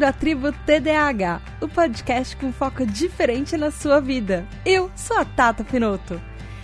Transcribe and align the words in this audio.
Bem-vindo 0.00 0.06
à 0.06 0.12
tribo 0.18 0.52
TDAH, 0.64 1.42
o 1.60 1.68
podcast 1.68 2.34
com 2.36 2.50
foco 2.50 2.86
diferente 2.86 3.54
na 3.58 3.70
sua 3.70 4.00
vida. 4.00 4.46
Eu 4.64 4.90
sou 4.96 5.18
a 5.18 5.26
Tata 5.26 5.62
Pinoto. 5.62 6.18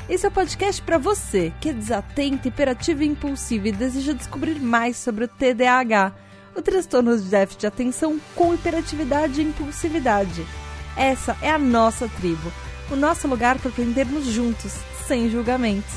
Esse 0.09 0.25
é 0.25 0.29
o 0.31 0.33
podcast 0.33 0.81
para 0.81 0.97
você 0.97 1.53
que 1.61 1.69
é 1.69 1.75
desatento, 1.75 2.49
hiperativo 2.49 3.03
e 3.03 3.07
impulsivo 3.07 3.67
e 3.67 3.73
deseja 3.73 4.15
descobrir 4.15 4.59
mais 4.59 4.97
sobre 4.97 5.25
o 5.25 5.29
TDAH, 5.29 6.15
o 6.57 6.63
transtorno 6.63 7.15
de 7.15 7.25
déficit 7.25 7.61
de 7.61 7.67
atenção 7.67 8.19
com 8.35 8.55
hiperatividade 8.55 9.43
e 9.43 9.45
impulsividade. 9.45 10.47
Essa 10.97 11.37
é 11.43 11.51
a 11.51 11.59
nossa 11.59 12.09
tribo, 12.09 12.51
o 12.91 12.97
nosso 12.97 13.29
lugar 13.29 13.59
para 13.59 13.69
aprendermos 13.69 14.25
juntos, 14.25 14.73
sem 15.07 15.29
julgamentos. 15.29 15.93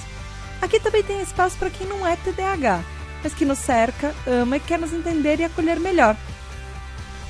Aqui 0.61 0.77
também 0.77 1.03
tem 1.03 1.21
espaço 1.21 1.57
para 1.57 1.69
quem 1.69 1.87
não 1.87 2.05
é 2.05 2.17
TDAH, 2.17 2.83
mas 3.23 3.33
que 3.33 3.45
nos 3.45 3.59
cerca, 3.59 4.13
ama 4.27 4.57
e 4.57 4.59
quer 4.59 4.77
nos 4.77 4.91
entender 4.91 5.39
e 5.39 5.45
acolher 5.45 5.79
melhor. 5.79 6.17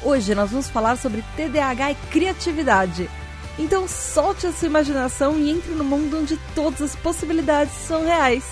Hoje 0.01 0.33
nós 0.33 0.51
vamos 0.51 0.69
falar 0.69 0.95
sobre 0.95 1.23
TDAH 1.35 1.91
e 1.91 1.95
criatividade. 2.09 3.09
Então 3.57 3.87
solte 3.87 4.47
a 4.47 4.53
sua 4.53 4.67
imaginação 4.67 5.37
e 5.37 5.49
entre 5.49 5.73
no 5.73 5.83
mundo 5.83 6.19
onde 6.19 6.37
todas 6.55 6.81
as 6.81 6.95
possibilidades 6.95 7.73
são 7.73 8.05
reais. 8.05 8.45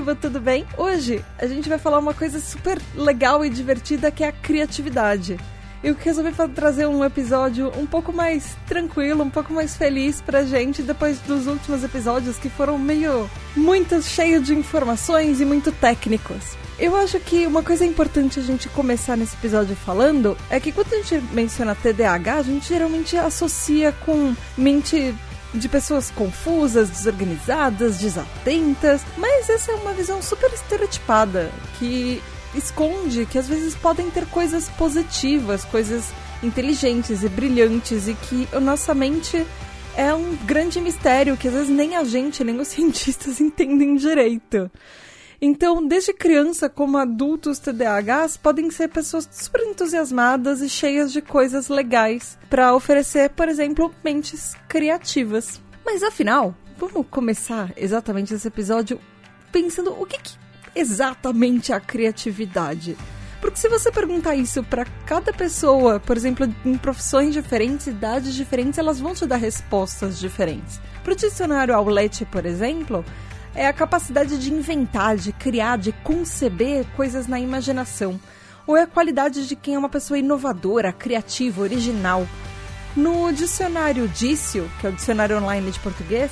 Tribo, 0.00 0.14
tudo 0.14 0.40
bem? 0.40 0.64
Hoje 0.78 1.22
a 1.38 1.46
gente 1.46 1.68
vai 1.68 1.76
falar 1.76 1.98
uma 1.98 2.14
coisa 2.14 2.40
super 2.40 2.80
legal 2.94 3.44
e 3.44 3.50
divertida 3.50 4.10
que 4.10 4.24
é 4.24 4.28
a 4.28 4.32
criatividade. 4.32 5.36
Eu 5.84 5.94
resolvi 5.94 6.32
trazer 6.54 6.86
um 6.86 7.04
episódio 7.04 7.70
um 7.78 7.84
pouco 7.84 8.10
mais 8.10 8.56
tranquilo, 8.66 9.22
um 9.22 9.28
pouco 9.28 9.52
mais 9.52 9.76
feliz 9.76 10.22
pra 10.22 10.42
gente 10.42 10.80
depois 10.80 11.18
dos 11.20 11.46
últimos 11.46 11.84
episódios 11.84 12.38
que 12.38 12.48
foram 12.48 12.78
meio 12.78 13.28
muito 13.54 14.00
cheios 14.00 14.46
de 14.46 14.54
informações 14.54 15.38
e 15.38 15.44
muito 15.44 15.70
técnicos. 15.70 16.56
Eu 16.78 16.96
acho 16.96 17.20
que 17.20 17.46
uma 17.46 17.62
coisa 17.62 17.84
importante 17.84 18.40
a 18.40 18.42
gente 18.42 18.70
começar 18.70 19.18
nesse 19.18 19.36
episódio 19.36 19.76
falando 19.76 20.34
é 20.48 20.58
que 20.58 20.72
quando 20.72 20.94
a 20.94 20.96
gente 20.96 21.22
menciona 21.34 21.74
TDAH, 21.74 22.36
a 22.36 22.42
gente 22.42 22.68
geralmente 22.68 23.18
associa 23.18 23.92
com 23.92 24.34
mente 24.56 25.14
de 25.52 25.68
pessoas 25.68 26.10
confusas, 26.10 26.90
desorganizadas, 26.90 27.98
desatentas, 27.98 29.02
mas 29.16 29.48
essa 29.48 29.72
é 29.72 29.74
uma 29.74 29.92
visão 29.92 30.22
super 30.22 30.52
estereotipada 30.52 31.50
que 31.78 32.22
esconde 32.54 33.26
que 33.26 33.38
às 33.38 33.48
vezes 33.48 33.74
podem 33.74 34.10
ter 34.10 34.26
coisas 34.26 34.68
positivas, 34.70 35.64
coisas 35.64 36.04
inteligentes 36.42 37.22
e 37.22 37.28
brilhantes 37.28 38.08
e 38.08 38.14
que 38.14 38.48
a 38.52 38.60
nossa 38.60 38.94
mente 38.94 39.46
é 39.96 40.12
um 40.14 40.36
grande 40.44 40.80
mistério 40.80 41.36
que 41.36 41.48
às 41.48 41.54
vezes 41.54 41.68
nem 41.68 41.96
a 41.96 42.04
gente, 42.04 42.42
nem 42.42 42.58
os 42.58 42.68
cientistas 42.68 43.40
entendem 43.40 43.96
direito. 43.96 44.70
Então, 45.42 45.86
desde 45.86 46.12
criança 46.12 46.68
como 46.68 46.98
adultos 46.98 47.58
TDAHs 47.58 48.36
podem 48.36 48.70
ser 48.70 48.88
pessoas 48.88 49.26
super 49.32 49.62
entusiasmadas 49.62 50.60
e 50.60 50.68
cheias 50.68 51.10
de 51.10 51.22
coisas 51.22 51.68
legais 51.68 52.38
para 52.50 52.74
oferecer, 52.74 53.30
por 53.30 53.48
exemplo, 53.48 53.90
mentes 54.04 54.54
criativas. 54.68 55.58
Mas 55.82 56.02
afinal, 56.02 56.54
vamos 56.76 57.06
começar 57.10 57.72
exatamente 57.74 58.34
esse 58.34 58.46
episódio 58.48 59.00
pensando 59.50 59.98
o 59.98 60.04
que, 60.04 60.18
que 60.18 60.34
exatamente 60.74 61.72
é 61.72 61.74
a 61.74 61.80
criatividade. 61.80 62.94
Porque 63.40 63.58
se 63.58 63.68
você 63.70 63.90
perguntar 63.90 64.34
isso 64.34 64.62
para 64.62 64.84
cada 65.06 65.32
pessoa, 65.32 65.98
por 65.98 66.18
exemplo, 66.18 66.46
em 66.66 66.76
profissões 66.76 67.32
diferentes, 67.32 67.86
idades 67.86 68.34
diferentes, 68.34 68.78
elas 68.78 69.00
vão 69.00 69.14
te 69.14 69.26
dar 69.26 69.36
respostas 69.36 70.18
diferentes. 70.18 70.78
Para 71.02 71.14
o 71.14 71.16
dicionário 71.16 71.74
Aulete, 71.74 72.26
por 72.26 72.44
exemplo, 72.44 73.02
é 73.60 73.66
a 73.66 73.74
capacidade 73.74 74.38
de 74.38 74.50
inventar, 74.50 75.18
de 75.18 75.32
criar, 75.32 75.76
de 75.76 75.92
conceber 75.92 76.86
coisas 76.96 77.26
na 77.26 77.38
imaginação. 77.38 78.18
Ou 78.66 78.74
é 78.74 78.84
a 78.84 78.86
qualidade 78.86 79.46
de 79.46 79.54
quem 79.54 79.74
é 79.74 79.78
uma 79.78 79.90
pessoa 79.90 80.18
inovadora, 80.18 80.94
criativa, 80.94 81.60
original. 81.60 82.26
No 82.96 83.30
dicionário 83.30 84.08
Dício, 84.08 84.66
que 84.80 84.86
é 84.86 84.88
o 84.88 84.94
dicionário 84.94 85.36
online 85.36 85.70
de 85.70 85.78
português, 85.78 86.30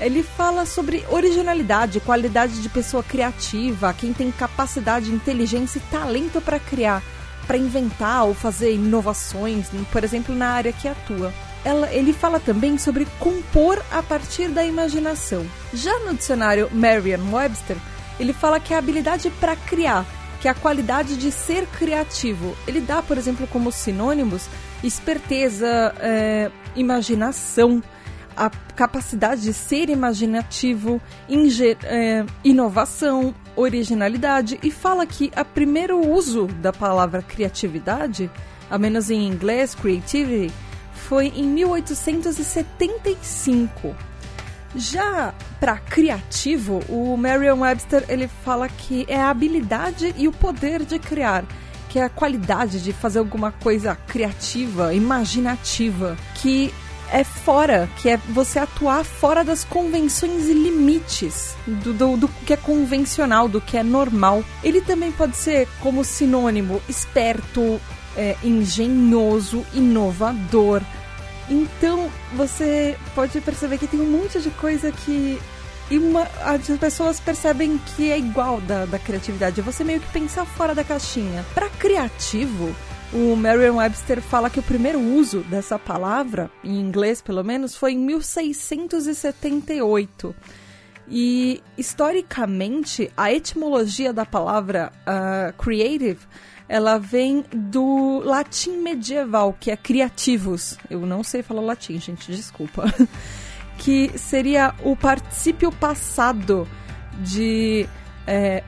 ele 0.00 0.22
fala 0.22 0.64
sobre 0.64 1.04
originalidade, 1.10 2.00
qualidade 2.00 2.62
de 2.62 2.68
pessoa 2.70 3.02
criativa, 3.02 3.92
quem 3.92 4.14
tem 4.14 4.30
capacidade, 4.30 5.12
inteligência 5.12 5.76
e 5.76 5.90
talento 5.90 6.40
para 6.40 6.58
criar, 6.58 7.02
para 7.46 7.58
inventar 7.58 8.24
ou 8.24 8.32
fazer 8.32 8.72
inovações, 8.72 9.66
por 9.92 10.02
exemplo, 10.02 10.34
na 10.34 10.48
área 10.48 10.72
que 10.72 10.88
atua. 10.88 11.30
Ela, 11.64 11.90
ele 11.92 12.12
fala 12.12 12.38
também 12.38 12.76
sobre 12.76 13.06
compor 13.18 13.82
a 13.90 14.02
partir 14.02 14.48
da 14.48 14.64
imaginação. 14.64 15.46
Já 15.72 15.98
no 16.00 16.14
dicionário 16.14 16.68
Merriam-Webster, 16.72 17.76
ele 18.20 18.32
fala 18.32 18.60
que 18.60 18.72
é 18.72 18.76
a 18.76 18.78
habilidade 18.78 19.30
para 19.40 19.56
criar, 19.56 20.04
que 20.40 20.48
é 20.48 20.50
a 20.50 20.54
qualidade 20.54 21.16
de 21.16 21.32
ser 21.32 21.66
criativo. 21.66 22.54
Ele 22.66 22.80
dá, 22.80 23.02
por 23.02 23.16
exemplo, 23.16 23.46
como 23.46 23.72
sinônimos 23.72 24.46
esperteza, 24.82 25.94
é, 25.98 26.50
imaginação, 26.76 27.82
a 28.36 28.50
capacidade 28.74 29.42
de 29.42 29.52
ser 29.52 29.88
imaginativo, 29.88 31.00
é, 31.84 32.24
inovação, 32.42 33.34
originalidade 33.56 34.58
e 34.62 34.70
fala 34.70 35.06
que 35.06 35.30
o 35.36 35.44
primeiro 35.44 36.00
uso 36.00 36.46
da 36.46 36.72
palavra 36.72 37.22
criatividade, 37.22 38.30
a 38.68 38.76
menos 38.76 39.10
em 39.10 39.26
inglês, 39.26 39.74
creativity, 39.74 40.52
foi 41.14 41.32
em 41.36 41.44
1875. 41.44 43.94
Já 44.74 45.32
para 45.60 45.78
criativo, 45.78 46.82
o 46.88 47.16
Merriam-Webster 47.16 48.04
ele 48.08 48.28
fala 48.44 48.68
que 48.68 49.06
é 49.08 49.20
a 49.20 49.30
habilidade 49.30 50.12
e 50.18 50.26
o 50.26 50.32
poder 50.32 50.84
de 50.84 50.98
criar, 50.98 51.44
que 51.88 52.00
é 52.00 52.02
a 52.02 52.08
qualidade 52.08 52.82
de 52.82 52.92
fazer 52.92 53.20
alguma 53.20 53.52
coisa 53.52 53.94
criativa, 54.08 54.92
imaginativa, 54.92 56.16
que 56.34 56.74
é 57.12 57.22
fora, 57.22 57.88
que 58.02 58.08
é 58.08 58.16
você 58.16 58.58
atuar 58.58 59.04
fora 59.04 59.44
das 59.44 59.62
convenções 59.62 60.48
e 60.48 60.52
limites 60.52 61.54
do, 61.64 61.92
do, 61.92 62.16
do, 62.16 62.26
que 62.44 62.54
é 62.54 62.56
convencional, 62.56 63.46
do 63.46 63.60
que 63.60 63.78
é 63.78 63.84
normal. 63.84 64.42
Ele 64.64 64.80
também 64.80 65.12
pode 65.12 65.36
ser 65.36 65.68
como 65.80 66.02
sinônimo 66.02 66.82
esperto, 66.88 67.80
é, 68.16 68.36
engenhoso, 68.42 69.64
inovador. 69.72 70.82
Então 71.48 72.10
você 72.34 72.96
pode 73.14 73.40
perceber 73.40 73.78
que 73.78 73.86
tem 73.86 74.00
um 74.00 74.10
monte 74.10 74.40
de 74.40 74.50
coisa 74.50 74.90
que 74.90 75.38
e 75.90 75.98
uma, 75.98 76.22
as 76.42 76.66
pessoas 76.78 77.20
percebem 77.20 77.76
que 77.78 78.10
é 78.10 78.18
igual 78.18 78.58
da, 78.62 78.86
da 78.86 78.98
criatividade. 78.98 79.60
Você 79.60 79.84
meio 79.84 80.00
que 80.00 80.10
pensar 80.12 80.46
fora 80.46 80.74
da 80.74 80.82
caixinha. 80.82 81.44
Para 81.54 81.68
criativo, 81.68 82.74
o 83.12 83.36
Merriam-Webster 83.36 84.22
fala 84.22 84.48
que 84.48 84.58
o 84.58 84.62
primeiro 84.62 84.98
uso 84.98 85.40
dessa 85.40 85.78
palavra, 85.78 86.50
em 86.64 86.80
inglês 86.80 87.20
pelo 87.20 87.44
menos, 87.44 87.76
foi 87.76 87.92
em 87.92 87.98
1678. 87.98 90.34
E 91.06 91.62
historicamente, 91.76 93.12
a 93.14 93.30
etimologia 93.30 94.10
da 94.10 94.24
palavra 94.24 94.90
uh, 95.06 95.52
creative 95.62 96.20
ela 96.68 96.98
vem 96.98 97.44
do 97.52 98.20
latim 98.24 98.78
medieval, 98.78 99.56
que 99.58 99.70
é 99.70 99.76
criativos. 99.76 100.78
Eu 100.88 101.00
não 101.00 101.22
sei 101.22 101.42
falar 101.42 101.60
latim, 101.60 101.98
gente, 101.98 102.32
desculpa. 102.32 102.92
que 103.78 104.16
seria 104.16 104.74
o 104.82 104.96
particípio 104.96 105.70
passado 105.72 106.66
de 107.20 107.88
é, 108.26 108.62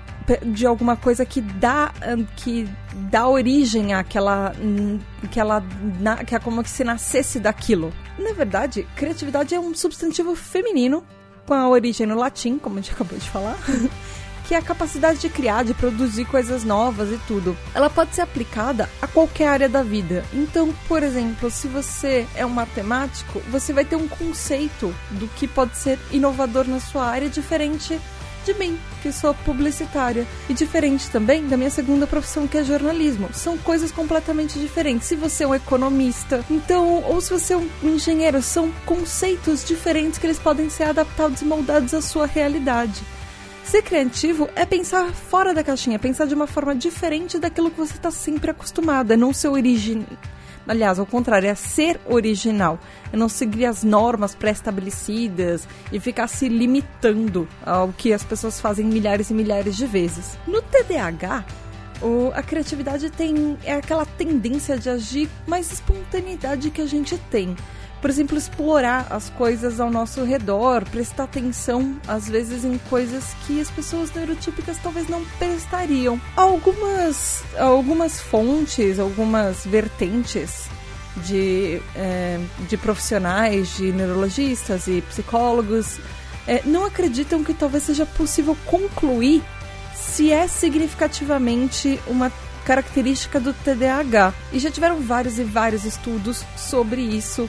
de 0.45 0.67
alguma 0.67 0.97
coisa 0.97 1.25
que 1.25 1.41
dá 1.41 1.93
que 2.37 2.69
dá 3.11 3.29
origem 3.29 3.95
àquela 3.95 4.53
que 5.31 5.39
ela 5.39 5.63
que 6.27 6.35
é 6.35 6.39
como 6.39 6.67
se 6.67 6.83
nascesse 6.85 7.39
daquilo. 7.39 7.93
Na 8.19 8.33
verdade, 8.33 8.87
criatividade 8.97 9.55
é 9.55 9.61
um 9.61 9.75
substantivo 9.75 10.35
feminino 10.35 11.05
com 11.47 11.55
a 11.55 11.69
origem 11.69 12.07
no 12.07 12.17
latim, 12.17 12.59
como 12.59 12.79
a 12.79 12.83
gente 12.83 12.93
acabou 12.93 13.17
de 13.17 13.31
falar. 13.31 13.57
que 14.47 14.55
é 14.55 14.59
a 14.59 14.63
capacidade 14.63 15.19
de 15.19 15.29
criar, 15.29 15.65
de 15.65 15.75
produzir 15.75 16.25
coisas 16.25 16.65
novas 16.65 17.11
e 17.11 17.19
tudo. 17.27 17.57
Ela 17.75 17.91
pode 17.91 18.15
ser 18.15 18.23
aplicada 18.23 18.89
a 19.03 19.07
qualquer 19.07 19.49
área 19.49 19.69
da 19.69 19.83
vida. 19.83 20.25
Então, 20.33 20.73
por 20.87 21.03
exemplo, 21.03 21.51
se 21.51 21.67
você 21.67 22.27
é 22.35 22.47
um 22.47 22.51
matemático, 22.51 23.41
você 23.51 23.73
vai 23.73 23.85
ter 23.85 23.97
um 23.97 24.09
conceito 24.09 24.95
do 25.11 25.27
que 25.29 25.49
pode 25.49 25.77
ser 25.77 25.99
inovador 26.13 26.67
na 26.69 26.79
sua 26.79 27.07
área 27.07 27.29
diferente 27.29 28.01
de 28.45 28.55
mim, 28.55 28.79
que 29.03 29.11
sou 29.11 29.35
publicitária. 29.35 30.25
E 30.49 30.55
diferente 30.55 31.11
também 31.11 31.47
da 31.49 31.57
minha 31.57 31.71
segunda 31.71 32.07
profissão, 32.07 32.47
que 32.47 32.57
é 32.57 32.63
jornalismo. 32.63 33.29
São 33.33 33.59
coisas 33.59 33.91
completamente 33.91 34.59
diferentes. 34.59 35.09
Se 35.09 35.17
você 35.17 35.43
é 35.43 35.49
um 35.49 35.55
economista, 35.55 36.45
então, 36.49 37.03
ou 37.03 37.21
se 37.21 37.31
você 37.31 37.55
é 37.55 37.57
um 37.57 37.69
engenheiro, 37.83 38.41
são 38.41 38.71
conceitos 38.87 39.65
diferentes 39.65 40.19
que 40.19 40.27
eles 40.27 40.39
podem 40.39 40.71
ser 40.71 40.85
adaptados 40.85 41.43
e 41.43 41.45
moldados 41.45 41.93
à 41.93 42.01
sua 42.01 42.27
realidade. 42.27 43.03
Ser 43.67 43.83
criativo 43.83 44.49
é 44.55 44.65
pensar 44.65 45.13
fora 45.13 45.53
da 45.53 45.65
caixinha, 45.65 45.99
pensar 45.99 46.25
de 46.27 46.35
uma 46.35 46.47
forma 46.47 46.73
diferente 46.73 47.37
daquilo 47.37 47.69
que 47.69 47.77
você 47.77 47.95
está 47.95 48.13
sempre 48.13 48.49
acostumado, 48.49 49.13
é 49.13 49.17
não 49.17 49.33
ser 49.33 49.49
original. 49.49 50.07
Aliás, 50.69 51.01
ao 51.01 51.07
contrário, 51.07 51.49
é 51.49 51.55
ser 51.57 52.01
original. 52.07 52.79
É 53.13 53.17
não 53.17 53.29
seguir 53.29 53.67
as 53.67 53.83
normas 53.83 54.37
pré-estabelecidas 54.37 55.67
e 55.91 55.99
ficar 55.99 56.29
se 56.29 56.49
limitando 56.49 57.49
ao 57.65 57.93
que 57.93 58.13
as 58.13 58.23
pessoas 58.23 58.61
fazem 58.61 58.87
milhares 58.87 59.31
e 59.31 59.35
milhares 59.35 59.77
de 59.77 59.87
vezes. 59.87 60.39
No 60.47 60.62
TDAH, 60.62 61.45
o, 62.01 62.31
a 62.35 62.45
criatividade 62.45 63.11
tem 63.11 63.59
é 63.65 63.75
aquela 63.75 64.07
tendência 64.07 64.79
de 64.79 64.89
agir 64.89 65.29
mais 65.45 65.73
espontaneidade 65.73 66.71
que 66.71 66.83
a 66.83 66.87
gente 66.87 67.19
tem. 67.31 67.57
Por 68.01 68.11
exemplo, 68.11 68.37
explorar 68.37 69.07
as 69.11 69.31
coisas 69.31 69.81
ao 69.81 69.91
nosso 69.91 70.23
redor, 70.23 70.85
prestar 70.91 71.25
atenção, 71.25 71.97
às 72.07 72.29
vezes, 72.29 72.65
em 72.65 72.79
coisas 72.91 73.35
que 73.47 73.61
as 73.61 73.71
pessoas 73.71 74.13
neurotípicas 74.13 74.79
talvez 74.83 75.09
não 75.09 75.25
prestariam. 75.39 76.21
Algumas, 76.37 77.43
algumas 77.59 78.21
fontes, 78.21 78.99
algumas 78.99 79.65
vertentes 79.65 80.69
de, 81.17 81.81
é, 81.95 82.39
de 82.69 82.77
profissionais, 82.77 83.77
de 83.77 83.93
neurologistas 83.93 84.87
e 84.87 85.01
psicólogos, 85.03 85.99
é, 86.47 86.63
não 86.65 86.85
acreditam 86.85 87.43
que 87.43 87.55
talvez 87.55 87.85
seja 87.85 88.07
possível 88.07 88.57
concluir 88.67 89.43
se 89.95 90.31
é 90.31 90.47
significativamente 90.47 91.99
uma 92.07 92.31
característica 92.65 93.41
do 93.41 93.53
TDAH. 93.53 94.35
E 94.53 94.59
já 94.59 94.71
tiveram 94.71 95.01
vários 95.01 95.39
e 95.39 95.45
vários 95.45 95.85
estudos 95.85 96.45
sobre 96.57 97.01
isso. 97.01 97.49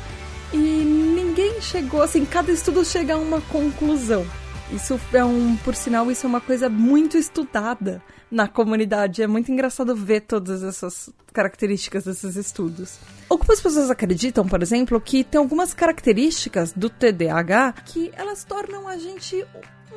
E 0.54 0.58
ninguém 0.58 1.62
chegou 1.62 2.02
assim, 2.02 2.26
cada 2.26 2.52
estudo 2.52 2.86
chega 2.86 3.16
a 3.16 3.18
uma 3.18 3.42
conclusão. 3.42 4.26
Isso 4.72 5.00
é 5.14 5.24
um, 5.24 5.56
por 5.58 5.76
sinal, 5.76 6.12
isso 6.12 6.26
é 6.26 6.30
uma 6.30 6.42
coisa 6.42 6.70
muito 6.70 7.18
estudada 7.18 8.02
na 8.30 8.48
comunidade. 8.48 9.22
É 9.22 9.28
muito 9.28 9.52
engraçado 9.52 9.96
ver 9.96 10.22
todas 10.22 10.64
essas 10.64 11.10
características 11.34 12.04
desses 12.04 12.36
estudos. 12.36 12.98
Algumas 13.30 13.62
pessoas 13.62 13.90
acreditam, 13.90 14.48
por 14.48 14.62
exemplo, 14.62 15.00
que 15.00 15.24
tem 15.24 15.40
algumas 15.40 15.74
características 15.74 16.74
do 16.74 16.90
TDAH 16.90 17.74
que 17.86 18.12
elas 18.16 18.44
tornam 18.44 18.88
a 18.88 18.98
gente 18.98 19.46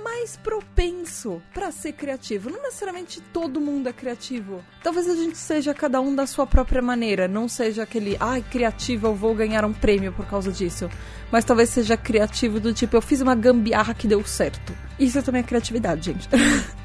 mais 0.03 0.37
propenso 0.37 1.43
para 1.53 1.71
ser 1.71 1.93
criativo. 1.93 2.51
Não 2.51 2.63
necessariamente 2.63 3.21
todo 3.33 3.61
mundo 3.61 3.89
é 3.89 3.93
criativo. 3.93 4.63
Talvez 4.83 5.09
a 5.09 5.15
gente 5.15 5.37
seja 5.37 5.75
cada 5.75 6.01
um 6.01 6.15
da 6.15 6.27
sua 6.27 6.47
própria 6.47 6.83
maneira. 6.83 7.29
Não 7.29 7.49
seja 7.49 7.83
aquele, 7.83 8.17
ai, 8.19 8.41
ah, 8.41 8.51
criativo, 8.51 9.09
eu 9.09 9.15
vou 9.15 9.35
ganhar 9.35 9.65
um 9.65 9.73
prêmio 9.73 10.13
por 10.13 10.27
causa 10.27 10.51
disso. 10.51 10.89
Mas 11.31 11.45
talvez 11.45 11.69
seja 11.71 11.97
criativo 11.97 12.59
do 12.59 12.73
tipo, 12.73 12.97
eu 12.97 13.03
fiz 13.03 13.21
uma 13.21 13.35
gambiarra 13.35 13.95
que 13.95 14.09
deu 14.09 14.25
certo. 14.25 14.73
Isso 14.99 15.23
também 15.23 15.41
é 15.41 15.45
criatividade, 15.45 16.07
gente. 16.07 16.29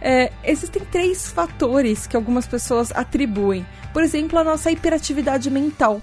é, 0.00 0.32
existem 0.44 0.82
três 0.84 1.28
fatores 1.28 2.06
que 2.06 2.16
algumas 2.16 2.46
pessoas 2.46 2.90
atribuem. 2.92 3.66
Por 3.92 4.02
exemplo, 4.02 4.38
a 4.38 4.44
nossa 4.44 4.70
hiperatividade 4.70 5.50
mental, 5.50 6.00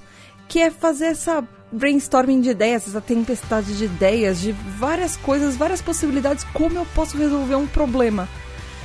que 0.48 0.60
é 0.60 0.70
fazer 0.70 1.08
essa 1.08 1.44
brainstorming 1.72 2.42
de 2.42 2.52
ideias, 2.52 2.88
essa 2.88 3.02
tempestade 3.02 3.78
de 3.78 3.86
ideias, 3.86 4.40
de 4.40 4.52
várias 4.52 5.18
coisas, 5.18 5.58
várias 5.58 5.82
possibilidades, 5.82 6.46
como 6.54 6.78
eu 6.78 6.86
posso 6.94 7.18
resolver 7.18 7.56
um 7.56 7.68
problema. 7.68 8.28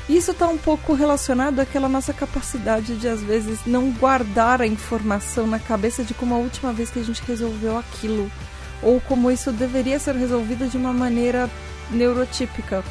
Isso 0.09 0.33
está 0.33 0.49
um 0.49 0.59
pouco 0.59 0.95
relacionado 0.95 1.61
àquela 1.61 1.89
nossa 1.89 2.13
capacidade 2.13 2.97
de, 2.97 3.07
às 3.07 3.23
vezes, 3.23 3.61
não 3.65 3.91
guardar 3.93 4.61
a 4.61 4.67
informação 4.67 5.47
na 5.47 5.61
cabeça 5.61 6.03
de 6.03 6.13
como 6.13 6.35
a 6.35 6.39
última 6.39 6.73
vez 6.73 6.91
que 6.91 6.99
a 6.99 7.05
gente 7.05 7.23
resolveu 7.23 7.79
aquilo, 7.79 8.31
ou 8.83 9.01
como 9.01 9.31
isso 9.31 9.53
deveria 9.53 9.99
ser 10.01 10.17
resolvido 10.17 10.69
de 10.69 10.77
uma 10.77 10.93
maneira 10.93 11.49
neurotípica. 11.91 12.83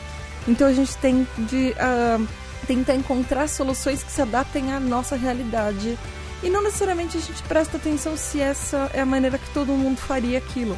Então 0.48 0.68
a 0.68 0.74
gente 0.74 0.98
tem 0.98 1.28
de 1.38 1.74
uh, 1.74 2.28
tentar 2.66 2.96
encontrar 2.96 3.48
soluções 3.48 4.04
que 4.04 4.12
se 4.12 4.22
adaptem 4.22 4.72
à 4.72 4.80
nossa 4.80 5.16
realidade 5.16 5.98
e 6.44 6.50
não 6.50 6.64
necessariamente 6.64 7.18
a 7.18 7.22
gente 7.22 7.44
presta 7.44 7.78
atenção 7.78 8.18
se 8.18 8.40
essa 8.40 8.90
é 8.94 9.02
a 9.02 9.06
maneira 9.06 9.38
que 9.38 9.50
todo 9.52 9.68
mundo 9.74 9.98
faria 9.98 10.40
aquilo. 10.40 10.78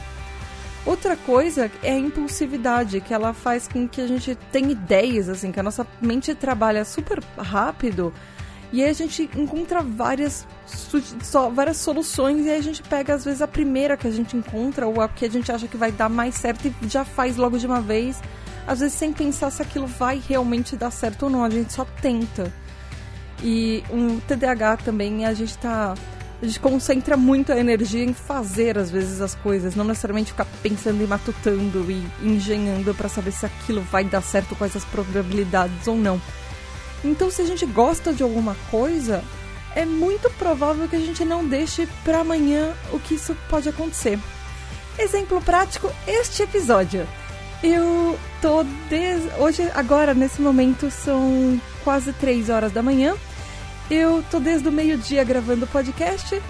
Outra 0.86 1.16
coisa 1.16 1.72
é 1.82 1.94
a 1.94 1.98
impulsividade, 1.98 3.00
que 3.00 3.14
ela 3.14 3.34
faz 3.34 3.70
com 3.70 3.88
que 3.88 4.02
a 4.02 4.08
gente 4.08 4.36
tenha 4.52 4.72
ideias, 4.72 5.30
assim, 5.30 5.50
que 5.50 5.60
a 5.60 5.64
nossa 5.64 5.88
mente 6.02 6.36
trabalha 6.36 6.84
super 6.84 7.24
rápido 7.38 8.14
e 8.74 8.84
aí 8.84 8.90
a 8.90 8.94
gente 8.94 9.30
encontra 9.36 9.84
várias, 9.84 10.48
só, 11.22 11.48
várias 11.48 11.78
soluções 11.78 12.44
e 12.44 12.50
aí 12.50 12.58
a 12.58 12.64
gente 12.64 12.82
pega, 12.82 13.14
às 13.14 13.24
vezes, 13.24 13.40
a 13.40 13.48
primeira 13.48 13.96
que 13.96 14.08
a 14.08 14.12
gente 14.12 14.36
encontra 14.36 14.88
ou 14.88 15.00
a 15.00 15.08
que 15.08 15.24
a 15.24 15.30
gente 15.30 15.52
acha 15.52 15.68
que 15.68 15.78
vai 15.78 15.92
dar 15.92 16.10
mais 16.10 16.34
certo 16.34 16.68
e 16.68 16.90
já 16.90 17.06
faz 17.06 17.38
logo 17.38 17.60
de 17.60 17.68
uma 17.68 17.80
vez, 17.80 18.20
às 18.68 18.80
vezes 18.80 18.98
sem 18.98 19.12
pensar 19.12 19.52
se 19.52 19.62
aquilo 19.62 19.88
vai 19.88 20.22
realmente 20.28 20.76
dar 20.76 20.92
certo 20.92 21.24
ou 21.24 21.30
não, 21.30 21.44
a 21.44 21.50
gente 21.50 21.74
só 21.74 21.86
tenta. 22.02 22.52
E 23.42 23.84
um 23.90 24.20
TDAH 24.20 24.78
também, 24.78 25.26
a 25.26 25.34
gente 25.34 25.58
tá. 25.58 25.96
A 26.42 26.46
gente 26.46 26.60
concentra 26.60 27.16
muito 27.16 27.54
a 27.54 27.58
energia 27.58 28.04
em 28.04 28.14
fazer, 28.14 28.78
às 28.78 28.92
vezes, 28.92 29.22
as 29.22 29.34
coisas, 29.34 29.76
não 29.76 29.86
necessariamente 29.86 30.32
ficar 30.32 30.46
pensando 30.62 31.02
e 31.02 31.08
matutando 31.08 31.90
e 31.90 32.06
engenhando 32.22 32.94
para 32.94 33.08
saber 33.08 33.32
se 33.32 33.46
aquilo 33.46 33.82
vai 33.82 34.04
dar 34.04 34.22
certo, 34.22 34.56
quais 34.56 34.76
as 34.76 34.84
probabilidades 34.84 35.88
ou 35.88 35.96
não. 35.96 36.22
Então, 37.04 37.32
se 37.32 37.42
a 37.42 37.46
gente 37.46 37.66
gosta 37.66 38.12
de 38.12 38.24
alguma 38.24 38.58
coisa, 38.70 39.24
é 39.74 39.86
muito 39.86 40.30
provável 40.32 40.88
que 40.88 40.98
a 40.98 41.00
gente 41.00 41.24
não 41.24 41.46
deixe 41.46 41.88
para 42.04 42.20
amanhã 42.20 42.74
o 42.92 43.00
que 43.00 43.16
isso 43.16 43.36
pode 43.50 43.70
acontecer. 43.70 44.20
Exemplo 44.98 45.42
prático: 45.42 45.90
este 46.06 46.44
episódio. 46.44 47.08
Eu 47.64 48.20
tô 48.44 48.58
hoje 49.42 49.72
agora 49.74 50.14
nesse 50.14 50.42
momento 50.42 50.92
são 50.92 51.58
quase 51.82 52.12
3 52.12 52.50
horas 52.50 52.74
da 52.74 52.84
manhã 52.84 53.16
eu 53.90 54.22
tô 54.30 54.38
desde 54.38 54.68
o 54.68 54.72
meio-dia 54.72 55.24
gravando 55.24 55.64
o 55.64 55.68
podcast 55.70 56.42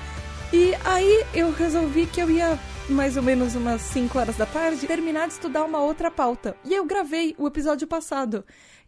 e 0.52 0.74
aí 0.84 1.24
eu 1.36 1.52
resolvi 1.52 2.08
que 2.08 2.20
eu 2.20 2.32
ia 2.32 2.58
mais 2.90 3.16
ou 3.16 3.22
menos 3.22 3.54
umas 3.54 3.80
5 3.82 4.18
horas 4.18 4.36
da 4.36 4.48
tarde 4.48 4.88
terminar 4.88 5.28
de 5.28 5.34
estudar 5.34 5.64
uma 5.64 5.80
outra 5.80 6.10
pauta. 6.12 6.56
E 6.66 6.74
eu 6.74 6.86
gravei 6.86 7.34
o 7.38 7.48
episódio 7.48 7.88
passado. 7.88 8.44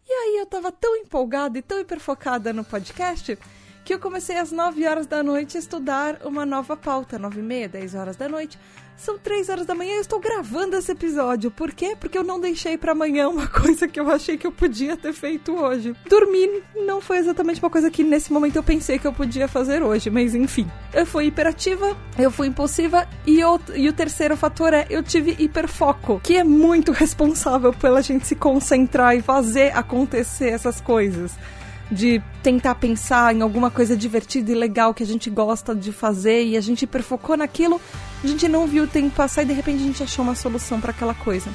E 0.06 0.12
aí 0.12 0.38
eu 0.38 0.46
tava 0.46 0.70
tão 0.70 0.96
empolgada 0.96 1.58
e 1.58 1.62
tão 1.62 1.80
hiperfocada 1.80 2.52
no 2.52 2.62
podcast 2.62 3.38
que 3.84 3.94
eu 3.94 4.00
comecei 4.00 4.36
às 4.36 4.52
9 4.52 4.86
horas 4.86 5.06
da 5.06 5.22
noite 5.22 5.56
a 5.56 5.60
estudar 5.60 6.20
uma 6.24 6.44
nova 6.44 6.76
pauta, 6.76 7.18
9 7.18 7.38
e 7.38 7.42
meia, 7.42 7.68
10 7.68 7.94
horas 7.94 8.16
da 8.16 8.28
noite. 8.28 8.58
São 8.96 9.18
três 9.18 9.48
horas 9.50 9.66
da 9.66 9.74
manhã 9.74 9.92
e 9.92 9.96
eu 9.96 10.00
estou 10.00 10.18
gravando 10.18 10.74
esse 10.74 10.90
episódio. 10.90 11.50
Por 11.50 11.72
quê? 11.72 11.94
Porque 11.98 12.16
eu 12.16 12.24
não 12.24 12.40
deixei 12.40 12.78
para 12.78 12.92
amanhã 12.92 13.28
uma 13.28 13.46
coisa 13.48 13.86
que 13.86 14.00
eu 14.00 14.10
achei 14.10 14.38
que 14.38 14.46
eu 14.46 14.52
podia 14.52 14.96
ter 14.96 15.12
feito 15.12 15.54
hoje. 15.54 15.94
Dormir 16.08 16.62
não 16.86 17.00
foi 17.00 17.18
exatamente 17.18 17.62
uma 17.62 17.68
coisa 17.68 17.90
que 17.90 18.02
nesse 18.02 18.32
momento 18.32 18.56
eu 18.56 18.62
pensei 18.62 18.98
que 18.98 19.06
eu 19.06 19.12
podia 19.12 19.46
fazer 19.46 19.82
hoje, 19.82 20.08
mas 20.08 20.34
enfim. 20.34 20.66
Eu 20.94 21.04
fui 21.04 21.26
hiperativa, 21.26 21.94
eu 22.18 22.30
fui 22.30 22.46
impulsiva 22.46 23.06
e, 23.26 23.38
eu, 23.38 23.60
e 23.74 23.86
o 23.88 23.92
terceiro 23.92 24.36
fator 24.36 24.72
é 24.72 24.86
eu 24.88 25.02
tive 25.02 25.36
hiperfoco, 25.38 26.20
que 26.24 26.36
é 26.36 26.44
muito 26.44 26.90
responsável 26.90 27.72
pela 27.74 28.00
gente 28.02 28.26
se 28.26 28.34
concentrar 28.34 29.14
e 29.14 29.20
fazer 29.20 29.76
acontecer 29.76 30.48
essas 30.48 30.80
coisas 30.80 31.32
de 31.90 32.20
tentar 32.42 32.74
pensar 32.76 33.34
em 33.34 33.42
alguma 33.42 33.70
coisa 33.70 33.96
divertida 33.96 34.50
e 34.50 34.54
legal 34.54 34.92
que 34.92 35.02
a 35.02 35.06
gente 35.06 35.30
gosta 35.30 35.74
de 35.74 35.92
fazer 35.92 36.44
e 36.44 36.56
a 36.56 36.60
gente 36.60 36.82
hiperfocou 36.82 37.36
naquilo, 37.36 37.80
a 38.22 38.26
gente 38.26 38.48
não 38.48 38.66
viu 38.66 38.84
o 38.84 38.88
tempo 38.88 39.14
passar 39.14 39.42
e 39.42 39.46
de 39.46 39.52
repente 39.52 39.82
a 39.82 39.86
gente 39.86 40.02
achou 40.02 40.24
uma 40.24 40.34
solução 40.34 40.80
para 40.80 40.90
aquela 40.90 41.14
coisa. 41.14 41.50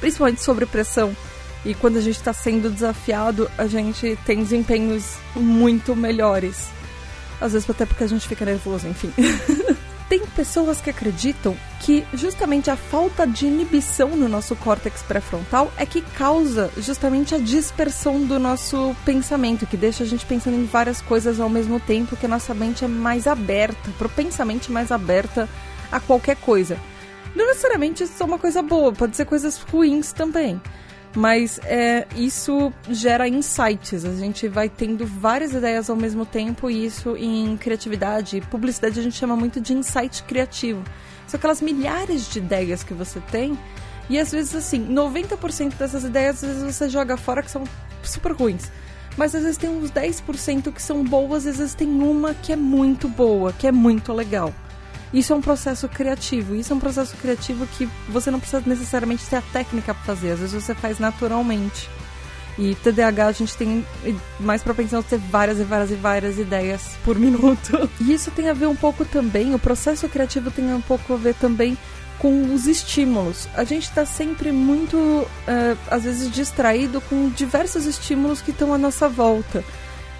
Principalmente 0.00 0.42
sobre 0.42 0.64
pressão. 0.64 1.14
E 1.64 1.74
quando 1.74 1.98
a 1.98 2.00
gente 2.00 2.16
está 2.16 2.32
sendo 2.32 2.70
desafiado, 2.70 3.50
a 3.58 3.66
gente 3.66 4.18
tem 4.24 4.42
desempenhos 4.42 5.16
muito 5.36 5.94
melhores. 5.94 6.68
Às 7.40 7.52
vezes 7.52 7.68
até 7.68 7.84
porque 7.84 8.04
a 8.04 8.06
gente 8.06 8.26
fica 8.26 8.44
nervoso, 8.44 8.86
enfim. 8.88 9.12
Tem 10.10 10.26
pessoas 10.26 10.80
que 10.80 10.90
acreditam 10.90 11.56
que 11.78 12.04
justamente 12.12 12.68
a 12.68 12.74
falta 12.74 13.24
de 13.24 13.46
inibição 13.46 14.08
no 14.16 14.28
nosso 14.28 14.56
córtex 14.56 15.02
pré-frontal 15.02 15.72
é 15.76 15.86
que 15.86 16.02
causa 16.02 16.68
justamente 16.78 17.32
a 17.32 17.38
dispersão 17.38 18.20
do 18.26 18.36
nosso 18.36 18.92
pensamento, 19.04 19.68
que 19.68 19.76
deixa 19.76 20.02
a 20.02 20.06
gente 20.06 20.26
pensando 20.26 20.56
em 20.56 20.64
várias 20.64 21.00
coisas 21.00 21.38
ao 21.38 21.48
mesmo 21.48 21.78
tempo, 21.78 22.16
que 22.16 22.26
a 22.26 22.28
nossa 22.28 22.52
mente 22.52 22.84
é 22.84 22.88
mais 22.88 23.28
aberta, 23.28 23.88
propensamente 23.96 24.72
mais 24.72 24.90
aberta 24.90 25.48
a 25.92 26.00
qualquer 26.00 26.34
coisa. 26.38 26.76
Não 27.36 27.46
necessariamente 27.46 28.02
isso 28.02 28.20
é 28.20 28.26
uma 28.26 28.38
coisa 28.38 28.62
boa, 28.62 28.92
pode 28.92 29.16
ser 29.16 29.26
coisas 29.26 29.58
ruins 29.58 30.12
também. 30.12 30.60
Mas 31.14 31.58
é, 31.64 32.06
isso 32.14 32.72
gera 32.88 33.26
insights. 33.26 34.04
A 34.04 34.14
gente 34.14 34.46
vai 34.46 34.68
tendo 34.68 35.04
várias 35.04 35.52
ideias 35.52 35.90
ao 35.90 35.96
mesmo 35.96 36.24
tempo, 36.24 36.70
e 36.70 36.86
isso 36.86 37.16
em 37.16 37.56
criatividade 37.56 38.40
publicidade 38.42 39.00
a 39.00 39.02
gente 39.02 39.16
chama 39.16 39.34
muito 39.34 39.60
de 39.60 39.72
insight 39.72 40.22
criativo. 40.22 40.82
São 41.26 41.38
aquelas 41.38 41.60
milhares 41.60 42.28
de 42.28 42.38
ideias 42.38 42.84
que 42.84 42.94
você 42.94 43.20
tem, 43.30 43.58
e 44.08 44.18
às 44.18 44.32
vezes, 44.32 44.54
assim, 44.54 44.84
90% 44.86 45.74
dessas 45.76 46.04
ideias 46.04 46.42
às 46.42 46.50
vezes 46.50 46.76
você 46.76 46.88
joga 46.88 47.16
fora 47.16 47.42
que 47.42 47.50
são 47.50 47.64
super 48.02 48.32
ruins. 48.32 48.70
Mas 49.16 49.34
às 49.34 49.42
vezes 49.42 49.56
tem 49.56 49.70
uns 49.70 49.90
10% 49.90 50.72
que 50.72 50.82
são 50.82 51.04
boas, 51.04 51.46
às 51.46 51.58
vezes 51.58 51.74
tem 51.74 51.88
uma 51.88 52.34
que 52.34 52.52
é 52.52 52.56
muito 52.56 53.08
boa, 53.08 53.52
que 53.52 53.66
é 53.66 53.72
muito 53.72 54.12
legal. 54.12 54.54
Isso 55.12 55.32
é 55.32 55.36
um 55.36 55.40
processo 55.40 55.88
criativo. 55.88 56.54
Isso 56.54 56.72
é 56.72 56.76
um 56.76 56.80
processo 56.80 57.16
criativo 57.16 57.66
que 57.66 57.88
você 58.08 58.30
não 58.30 58.38
precisa 58.38 58.62
necessariamente 58.64 59.26
ter 59.26 59.36
a 59.36 59.42
técnica 59.42 59.94
para 59.94 60.04
fazer. 60.04 60.32
Às 60.32 60.40
vezes 60.40 60.64
você 60.64 60.74
faz 60.74 60.98
naturalmente. 60.98 61.88
E 62.58 62.74
TDAH 62.74 63.26
a 63.26 63.32
gente 63.32 63.56
tem 63.56 63.86
mais 64.38 64.62
propensão 64.62 65.00
a 65.00 65.02
ter 65.02 65.18
várias 65.18 65.58
e 65.58 65.64
várias 65.64 65.90
e 65.90 65.94
várias 65.94 66.38
ideias 66.38 66.90
por 67.04 67.16
minuto. 67.18 67.90
E 68.00 68.12
isso 68.12 68.30
tem 68.30 68.48
a 68.48 68.54
ver 68.54 68.66
um 68.66 68.76
pouco 68.76 69.04
também, 69.04 69.54
o 69.54 69.58
processo 69.58 70.08
criativo 70.08 70.50
tem 70.50 70.72
um 70.74 70.80
pouco 70.80 71.14
a 71.14 71.16
ver 71.16 71.34
também 71.34 71.76
com 72.18 72.52
os 72.52 72.66
estímulos. 72.66 73.48
A 73.54 73.64
gente 73.64 73.84
está 73.84 74.04
sempre 74.04 74.52
muito, 74.52 74.96
uh, 74.96 75.26
às 75.90 76.04
vezes, 76.04 76.30
distraído 76.30 77.00
com 77.00 77.30
diversos 77.30 77.86
estímulos 77.86 78.42
que 78.42 78.50
estão 78.50 78.74
à 78.74 78.78
nossa 78.78 79.08
volta. 79.08 79.64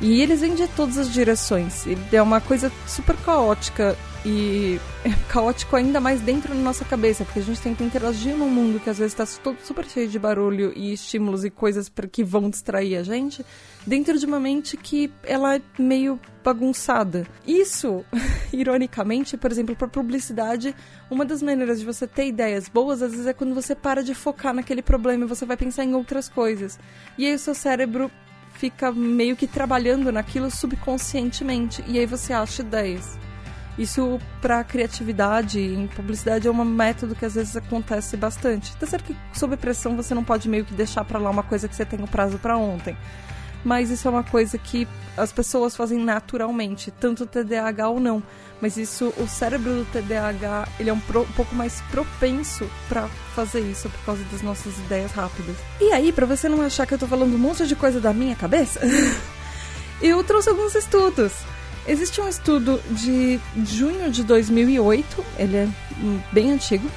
E 0.00 0.22
eles 0.22 0.40
vêm 0.40 0.54
de 0.54 0.66
todas 0.68 0.96
as 0.96 1.12
direções. 1.12 1.84
É 2.10 2.22
uma 2.22 2.40
coisa 2.40 2.72
super 2.86 3.14
caótica 3.16 3.94
e 4.24 4.78
é 5.04 5.10
caótico 5.28 5.76
ainda 5.76 5.98
mais 5.98 6.20
dentro 6.20 6.54
da 6.54 6.60
nossa 6.60 6.84
cabeça, 6.84 7.24
porque 7.24 7.38
a 7.38 7.42
gente 7.42 7.60
tenta 7.60 7.82
interagir 7.82 8.36
num 8.36 8.50
mundo 8.50 8.78
que 8.78 8.90
às 8.90 8.98
vezes 8.98 9.18
está 9.18 9.24
super 9.24 9.84
cheio 9.86 10.08
de 10.08 10.18
barulho 10.18 10.72
e 10.76 10.92
estímulos 10.92 11.44
e 11.44 11.50
coisas 11.50 11.90
que 12.12 12.22
vão 12.22 12.50
distrair 12.50 12.96
a 12.96 13.02
gente, 13.02 13.44
dentro 13.86 14.18
de 14.18 14.26
uma 14.26 14.38
mente 14.38 14.76
que 14.76 15.10
ela 15.22 15.56
é 15.56 15.62
meio 15.78 16.20
bagunçada. 16.44 17.26
Isso, 17.46 18.04
ironicamente, 18.52 19.38
por 19.38 19.50
exemplo, 19.50 19.74
para 19.74 19.88
publicidade, 19.88 20.74
uma 21.10 21.24
das 21.24 21.42
maneiras 21.42 21.80
de 21.80 21.86
você 21.86 22.06
ter 22.06 22.26
ideias 22.26 22.68
boas 22.68 23.00
às 23.00 23.12
vezes 23.12 23.26
é 23.26 23.32
quando 23.32 23.54
você 23.54 23.74
para 23.74 24.02
de 24.02 24.14
focar 24.14 24.52
naquele 24.52 24.82
problema 24.82 25.24
e 25.24 25.28
você 25.28 25.46
vai 25.46 25.56
pensar 25.56 25.84
em 25.84 25.94
outras 25.94 26.28
coisas. 26.28 26.78
E 27.16 27.26
aí 27.26 27.34
o 27.34 27.38
seu 27.38 27.54
cérebro 27.54 28.10
fica 28.52 28.92
meio 28.92 29.34
que 29.34 29.46
trabalhando 29.46 30.12
naquilo 30.12 30.50
subconscientemente 30.50 31.82
e 31.88 31.98
aí 31.98 32.04
você 32.04 32.34
acha 32.34 32.60
ideias. 32.60 33.18
Isso 33.80 34.20
para 34.42 34.62
criatividade 34.62 35.58
em 35.58 35.86
publicidade 35.86 36.46
é 36.46 36.50
um 36.50 36.64
método 36.66 37.14
que 37.14 37.24
às 37.24 37.34
vezes 37.34 37.56
acontece 37.56 38.14
bastante. 38.14 38.76
Tá 38.76 38.86
certo 38.86 39.04
que 39.04 39.16
sob 39.32 39.56
pressão 39.56 39.96
você 39.96 40.14
não 40.14 40.22
pode 40.22 40.50
meio 40.50 40.66
que 40.66 40.74
deixar 40.74 41.02
para 41.02 41.18
lá 41.18 41.30
uma 41.30 41.42
coisa 41.42 41.66
que 41.66 41.74
você 41.74 41.86
tem 41.86 41.98
o 42.04 42.06
prazo 42.06 42.38
para 42.38 42.58
ontem. 42.58 42.94
Mas 43.64 43.88
isso 43.88 44.06
é 44.06 44.10
uma 44.10 44.22
coisa 44.22 44.58
que 44.58 44.86
as 45.16 45.32
pessoas 45.32 45.74
fazem 45.74 45.98
naturalmente, 45.98 46.90
tanto 46.90 47.24
TDAH 47.24 47.88
ou 47.88 47.98
não. 47.98 48.22
Mas 48.60 48.76
isso, 48.76 49.14
o 49.16 49.26
cérebro 49.26 49.76
do 49.76 49.84
TDAH, 49.86 50.68
ele 50.78 50.90
é 50.90 50.92
um, 50.92 51.00
pro, 51.00 51.22
um 51.22 51.32
pouco 51.32 51.54
mais 51.54 51.80
propenso 51.90 52.68
para 52.86 53.08
fazer 53.34 53.60
isso 53.60 53.88
por 53.88 54.04
causa 54.04 54.22
das 54.24 54.42
nossas 54.42 54.76
ideias 54.78 55.12
rápidas. 55.12 55.56
E 55.80 55.90
aí, 55.90 56.12
para 56.12 56.26
você 56.26 56.50
não 56.50 56.60
achar 56.60 56.86
que 56.86 56.92
eu 56.92 56.98
tô 56.98 57.06
falando 57.06 57.34
um 57.34 57.38
monte 57.38 57.66
de 57.66 57.74
coisa 57.74 57.98
da 57.98 58.12
minha 58.12 58.36
cabeça, 58.36 58.78
eu 60.02 60.22
trouxe 60.22 60.50
alguns 60.50 60.74
estudos. 60.74 61.32
Existe 61.86 62.20
um 62.20 62.28
estudo 62.28 62.80
de 62.90 63.40
junho 63.64 64.10
de 64.10 64.22
2008, 64.22 65.24
ele 65.38 65.56
é 65.56 65.68
bem 66.32 66.52
antigo, 66.52 66.88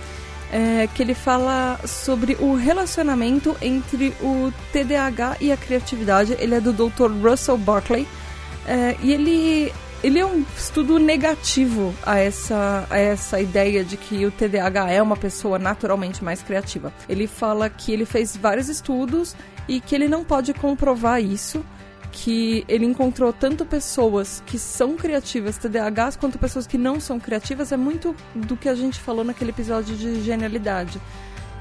é, 0.51 0.87
que 0.93 1.01
ele 1.01 1.15
fala 1.15 1.79
sobre 1.85 2.37
o 2.39 2.53
relacionamento 2.53 3.57
entre 3.61 4.13
o 4.21 4.53
TDAH 4.71 5.37
e 5.41 5.51
a 5.51 5.57
criatividade. 5.57 6.35
Ele 6.37 6.53
é 6.53 6.61
do 6.61 6.71
Dr. 6.71 7.11
Russell 7.21 7.57
Barkley. 7.57 8.07
É, 8.67 8.95
e 9.01 9.11
ele 9.11 9.73
ele 10.03 10.19
é 10.19 10.25
um 10.25 10.45
estudo 10.57 10.99
negativo 10.99 11.95
a 12.05 12.19
essa, 12.19 12.85
a 12.89 12.99
essa 12.99 13.39
ideia 13.39 13.85
de 13.85 13.95
que 13.95 14.25
o 14.25 14.31
TDAH 14.31 14.91
é 14.91 15.01
uma 15.01 15.15
pessoa 15.15 15.57
naturalmente 15.57 16.21
mais 16.21 16.43
criativa. 16.43 16.93
Ele 17.07 17.25
fala 17.25 17.69
que 17.69 17.93
ele 17.93 18.03
fez 18.03 18.35
vários 18.35 18.67
estudos 18.67 19.33
e 19.65 19.79
que 19.79 19.95
ele 19.95 20.09
não 20.09 20.25
pode 20.25 20.53
comprovar 20.53 21.23
isso, 21.23 21.65
que 22.13 22.63
ele 22.67 22.85
encontrou 22.85 23.33
tanto 23.33 23.65
pessoas 23.65 24.41
que 24.45 24.57
são 24.59 24.95
criativas, 24.95 25.57
TDAHs, 25.57 26.15
quanto 26.15 26.37
pessoas 26.37 26.67
que 26.67 26.77
não 26.77 26.99
são 26.99 27.19
criativas. 27.19 27.71
É 27.71 27.77
muito 27.77 28.15
do 28.33 28.55
que 28.55 28.69
a 28.69 28.75
gente 28.75 28.99
falou 28.99 29.25
naquele 29.25 29.49
episódio 29.49 29.97
de 29.97 30.21
genialidade 30.21 31.01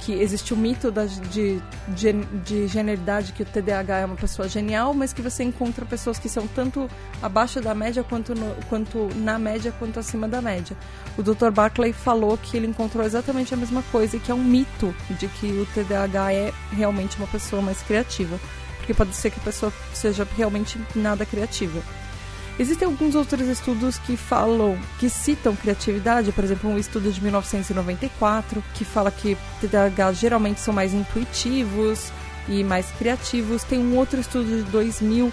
que 0.02 0.12
existe 0.12 0.52
o 0.52 0.56
mito 0.56 0.90
da, 0.90 1.04
de, 1.04 1.62
de, 1.88 2.12
de, 2.44 2.66
genialidade, 2.66 3.32
que 3.32 3.44
o 3.44 3.47
TDAH 3.47 3.99
é 3.99 4.04
uma 4.04 4.16
pessoa 4.16 4.49
genial, 4.49 4.92
mas 4.92 5.12
que 5.12 5.23
você 5.23 5.44
encontra 5.44 5.87
pessoas 5.87 6.18
que 6.18 6.28
são 6.28 6.44
tanto 6.49 6.90
abaixo 7.23 7.61
da 7.61 7.73
média, 7.73 8.02
quanto, 8.02 8.35
no, 8.35 8.52
quanto 8.68 9.09
na 9.14 9.38
média, 9.38 9.73
quanto 9.78 10.00
acima 10.00 10.26
da 10.26 10.42
média. 10.42 10.76
O 11.16 11.23
Dr. 11.23 11.50
Barclay 11.52 11.92
falou 11.92 12.37
que 12.37 12.56
ele 12.56 12.66
encontrou 12.66 13.06
exatamente 13.06 13.54
a 13.54 13.56
mesma 13.56 13.80
coisa, 13.92 14.16
e 14.16 14.21
que 14.21 14.32
é 14.32 14.35
um 14.35 14.42
mito 14.42 14.92
de 15.11 15.28
que 15.28 15.47
o 15.47 15.66
TDAH 15.66 16.32
é 16.32 16.52
realmente 16.73 17.16
uma 17.16 17.28
pessoa 17.28 17.62
mais 17.62 17.80
criativa. 17.82 18.40
Porque 18.82 18.92
pode 18.92 19.14
ser 19.14 19.30
que 19.30 19.38
a 19.38 19.44
pessoa 19.44 19.72
seja 19.94 20.26
realmente 20.36 20.78
nada 20.94 21.24
criativa. 21.24 21.80
Existem 22.58 22.86
alguns 22.86 23.14
outros 23.14 23.46
estudos 23.48 23.96
que 23.98 24.16
falam, 24.16 24.78
que 24.98 25.08
citam 25.08 25.56
criatividade, 25.56 26.32
por 26.32 26.44
exemplo, 26.44 26.68
um 26.68 26.76
estudo 26.76 27.10
de 27.10 27.22
1994 27.22 28.62
que 28.74 28.84
fala 28.84 29.10
que 29.10 29.38
TDAH 29.60 30.12
geralmente 30.12 30.60
são 30.60 30.74
mais 30.74 30.92
intuitivos 30.92 32.12
e 32.48 32.62
mais 32.62 32.86
criativos. 32.98 33.64
Tem 33.64 33.78
um 33.78 33.96
outro 33.96 34.20
estudo 34.20 34.64
de 34.64 34.70
2000 34.70 35.32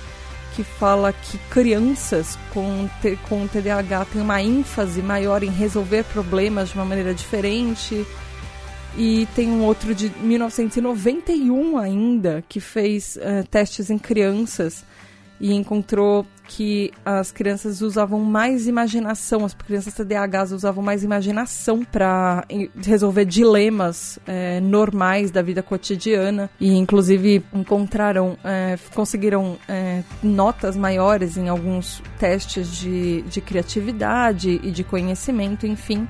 que 0.55 0.63
fala 0.63 1.11
que 1.11 1.37
crianças 1.49 2.37
com, 2.53 2.89
com 3.27 3.47
TDAH 3.47 4.05
têm 4.05 4.21
uma 4.21 4.41
ênfase 4.41 5.01
maior 5.01 5.43
em 5.43 5.51
resolver 5.51 6.03
problemas 6.05 6.69
de 6.69 6.75
uma 6.75 6.85
maneira 6.85 7.13
diferente. 7.13 8.05
E 8.97 9.27
tem 9.35 9.49
um 9.49 9.63
outro 9.63 9.93
de 9.93 10.09
1991 10.19 11.77
ainda, 11.77 12.43
que 12.49 12.59
fez 12.59 13.17
uh, 13.17 13.47
testes 13.47 13.89
em 13.89 13.97
crianças 13.97 14.83
e 15.39 15.53
encontrou 15.53 16.25
que 16.47 16.91
as 17.05 17.31
crianças 17.31 17.81
usavam 17.81 18.19
mais 18.19 18.67
imaginação, 18.67 19.45
as 19.45 19.53
crianças 19.53 19.93
TDAHs 19.93 20.51
usavam 20.51 20.83
mais 20.83 21.03
imaginação 21.03 21.85
para 21.85 22.43
resolver 22.83 23.23
dilemas 23.23 24.19
é, 24.27 24.59
normais 24.59 25.31
da 25.31 25.41
vida 25.41 25.61
cotidiana 25.61 26.49
e 26.59 26.75
inclusive 26.75 27.43
encontraram, 27.53 28.37
é, 28.43 28.77
conseguiram 28.93 29.57
é, 29.67 30.03
notas 30.23 30.75
maiores 30.75 31.37
em 31.37 31.47
alguns 31.47 32.01
testes 32.17 32.75
de, 32.75 33.21
de 33.21 33.39
criatividade 33.39 34.59
e 34.63 34.71
de 34.71 34.83
conhecimento, 34.83 35.67
enfim. 35.67 36.07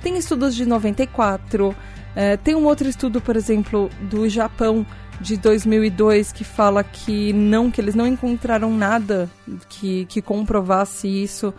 Tem 0.00 0.16
estudos 0.16 0.54
de 0.54 0.64
94, 0.64 1.74
é, 2.14 2.36
tem 2.36 2.54
um 2.54 2.64
outro 2.64 2.88
estudo, 2.88 3.20
por 3.20 3.36
exemplo, 3.36 3.88
do 4.02 4.28
Japão 4.28 4.86
de 5.20 5.36
2002 5.36 6.32
que 6.32 6.44
fala 6.44 6.82
que 6.82 7.32
não 7.32 7.70
que 7.70 7.80
eles 7.80 7.94
não 7.94 8.06
encontraram 8.06 8.76
nada 8.76 9.30
que, 9.68 10.04
que 10.06 10.20
comprovasse 10.20 11.06
isso 11.06 11.54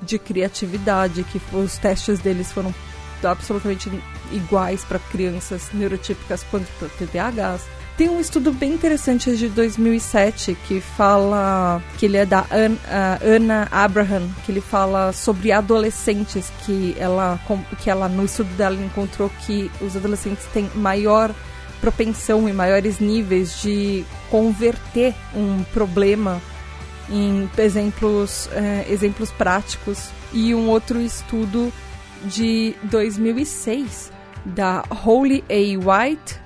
de 0.00 0.18
criatividade, 0.18 1.24
que 1.24 1.40
os 1.54 1.76
testes 1.76 2.18
deles 2.20 2.50
foram 2.50 2.74
absolutamente 3.22 3.90
iguais 4.32 4.84
para 4.84 4.98
crianças 4.98 5.70
neurotípicas 5.72 6.42
quanto 6.44 6.66
para 6.78 6.88
TDAHs. 6.88 7.62
Tem 7.96 8.08
um 8.08 8.18
estudo 8.18 8.52
bem 8.52 8.72
interessante 8.72 9.36
de 9.36 9.48
2007 9.48 10.56
que 10.66 10.80
fala 10.80 11.80
que 11.96 12.06
ele 12.06 12.16
é 12.16 12.26
da 12.26 12.44
Anna 13.22 13.68
Abraham, 13.70 14.28
que 14.44 14.50
ele 14.50 14.60
fala 14.60 15.12
sobre 15.12 15.52
adolescentes 15.52 16.52
que 16.66 16.96
ela 16.98 17.38
que 17.80 17.88
ela 17.88 18.08
no 18.08 18.24
estudo 18.24 18.52
dela 18.56 18.74
encontrou 18.82 19.30
que 19.46 19.70
os 19.80 19.96
adolescentes 19.96 20.44
têm 20.46 20.68
maior 20.74 21.32
propensão 21.80 22.48
e 22.48 22.52
maiores 22.52 22.98
níveis 22.98 23.62
de 23.62 24.04
converter 24.28 25.14
um 25.32 25.62
problema 25.72 26.42
em 27.08 27.48
exemplos, 27.58 28.48
é, 28.52 28.86
exemplos 28.90 29.30
práticos. 29.30 30.08
E 30.32 30.52
um 30.52 30.68
outro 30.68 31.00
estudo 31.00 31.72
de 32.24 32.74
2006 32.84 34.10
da 34.44 34.82
Holly 34.90 35.44
A. 35.48 36.08
White 36.08 36.43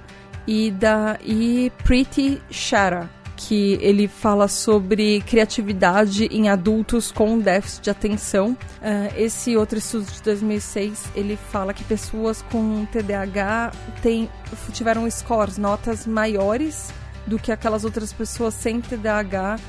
e 0.48 0.70
da 0.70 1.18
e 1.22 1.70
Pretty 1.84 2.40
Shara 2.50 3.10
que 3.36 3.78
ele 3.80 4.08
fala 4.08 4.48
sobre 4.48 5.20
criatividade 5.20 6.24
em 6.24 6.48
adultos 6.48 7.12
com 7.12 7.38
déficit 7.38 7.84
de 7.84 7.90
atenção. 7.90 8.50
Uh, 8.50 9.14
esse 9.16 9.56
outro 9.56 9.78
estudo 9.78 10.10
de 10.10 10.20
2006, 10.22 11.04
ele 11.14 11.38
fala 11.52 11.72
que 11.72 11.84
pessoas 11.84 12.42
com 12.50 12.84
TDAH 12.86 13.70
tem, 14.02 14.28
tiveram 14.72 15.08
scores, 15.08 15.56
notas 15.56 16.04
maiores 16.04 16.92
do 17.28 17.38
que 17.38 17.52
aquelas 17.52 17.84
outras 17.84 18.12
pessoas 18.12 18.54
sem 18.54 18.80
TDAH 18.80 19.60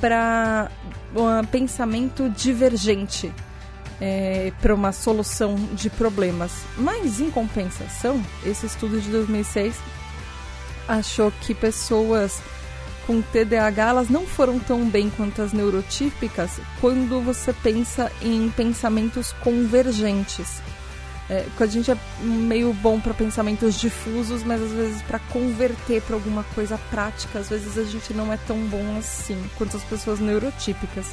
para 0.00 0.70
um 1.14 1.44
pensamento 1.44 2.30
divergente. 2.30 3.30
É, 4.00 4.52
para 4.60 4.74
uma 4.74 4.90
solução 4.90 5.54
de 5.72 5.88
problemas. 5.88 6.64
Mas, 6.76 7.20
em 7.20 7.30
compensação, 7.30 8.20
esse 8.44 8.66
estudo 8.66 9.00
de 9.00 9.08
2006 9.08 9.80
achou 10.88 11.32
que 11.40 11.54
pessoas 11.54 12.40
com 13.06 13.20
TDAH 13.20 13.88
elas 13.88 14.08
não 14.08 14.26
foram 14.26 14.58
tão 14.58 14.88
bem 14.88 15.10
quanto 15.10 15.42
as 15.42 15.52
neurotípicas 15.52 16.58
quando 16.80 17.20
você 17.20 17.52
pensa 17.52 18.10
em 18.22 18.50
pensamentos 18.50 19.32
convergentes. 19.42 20.62
É, 21.28 21.46
a 21.58 21.66
gente 21.66 21.90
é 21.90 21.96
meio 22.20 22.72
bom 22.74 23.00
para 23.00 23.14
pensamentos 23.14 23.80
difusos, 23.80 24.42
mas 24.42 24.60
às 24.60 24.72
vezes 24.72 25.02
para 25.02 25.18
converter 25.18 26.02
para 26.02 26.16
alguma 26.16 26.44
coisa 26.54 26.78
prática, 26.90 27.38
às 27.38 27.48
vezes 27.48 27.78
a 27.78 27.84
gente 27.84 28.12
não 28.12 28.30
é 28.30 28.36
tão 28.46 28.58
bom 28.66 28.98
assim 28.98 29.42
quanto 29.56 29.76
as 29.76 29.84
pessoas 29.84 30.20
neurotípicas. 30.20 31.06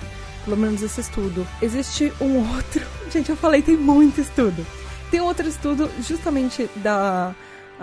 Pelo 0.43 0.57
menos 0.57 0.81
esse 0.81 0.99
estudo. 0.99 1.47
Existe 1.61 2.11
um 2.19 2.39
outro. 2.55 2.85
Gente, 3.11 3.29
eu 3.29 3.37
falei, 3.37 3.61
tem 3.61 3.77
muito 3.77 4.19
estudo. 4.19 4.65
Tem 5.09 5.21
outro 5.21 5.47
estudo 5.47 5.89
justamente 6.01 6.69
da 6.77 7.33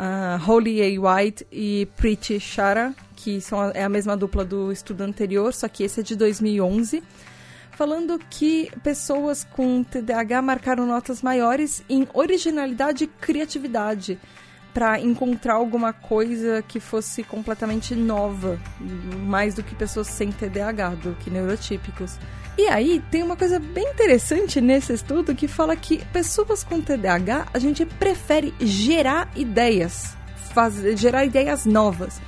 a 0.00 0.36
Holly 0.36 0.80
A. 0.80 1.00
White 1.00 1.44
e 1.50 1.88
Preeti 1.96 2.38
Shara, 2.38 2.94
que 3.16 3.40
são 3.40 3.60
a, 3.60 3.72
é 3.74 3.82
a 3.82 3.88
mesma 3.88 4.16
dupla 4.16 4.44
do 4.44 4.70
estudo 4.70 5.02
anterior, 5.02 5.52
só 5.52 5.66
que 5.66 5.82
esse 5.82 5.98
é 5.98 6.02
de 6.04 6.14
2011, 6.14 7.02
falando 7.72 8.16
que 8.30 8.70
pessoas 8.84 9.42
com 9.42 9.82
TDAH 9.82 10.40
marcaram 10.40 10.86
notas 10.86 11.20
maiores 11.20 11.82
em 11.88 12.06
originalidade 12.14 13.04
e 13.04 13.06
criatividade 13.08 14.20
para 14.72 15.00
encontrar 15.00 15.54
alguma 15.54 15.92
coisa 15.92 16.62
que 16.66 16.78
fosse 16.78 17.22
completamente 17.22 17.94
nova, 17.94 18.58
mais 19.26 19.54
do 19.54 19.62
que 19.62 19.74
pessoas 19.74 20.06
sem 20.06 20.30
TDAH, 20.30 20.90
do 20.96 21.14
que 21.16 21.30
neurotípicos. 21.30 22.16
E 22.56 22.66
aí 22.66 23.02
tem 23.10 23.22
uma 23.22 23.36
coisa 23.36 23.58
bem 23.58 23.88
interessante 23.88 24.60
nesse 24.60 24.92
estudo 24.92 25.34
que 25.34 25.46
fala 25.46 25.76
que 25.76 26.04
pessoas 26.06 26.64
com 26.64 26.80
TDAH 26.80 27.48
a 27.54 27.58
gente 27.58 27.86
prefere 27.86 28.52
gerar 28.60 29.30
ideias, 29.36 30.16
fazer, 30.52 30.96
gerar 30.96 31.24
ideias 31.24 31.64
novas. 31.64 32.20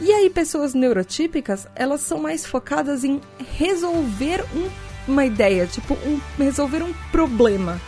E 0.00 0.10
aí 0.10 0.30
pessoas 0.30 0.74
neurotípicas 0.74 1.68
elas 1.76 2.00
são 2.00 2.18
mais 2.18 2.44
focadas 2.46 3.04
em 3.04 3.20
resolver 3.56 4.44
um, 4.54 4.68
uma 5.06 5.24
ideia, 5.24 5.66
tipo 5.66 5.94
um, 5.94 6.20
resolver 6.38 6.82
um 6.82 6.92
problema. 7.12 7.80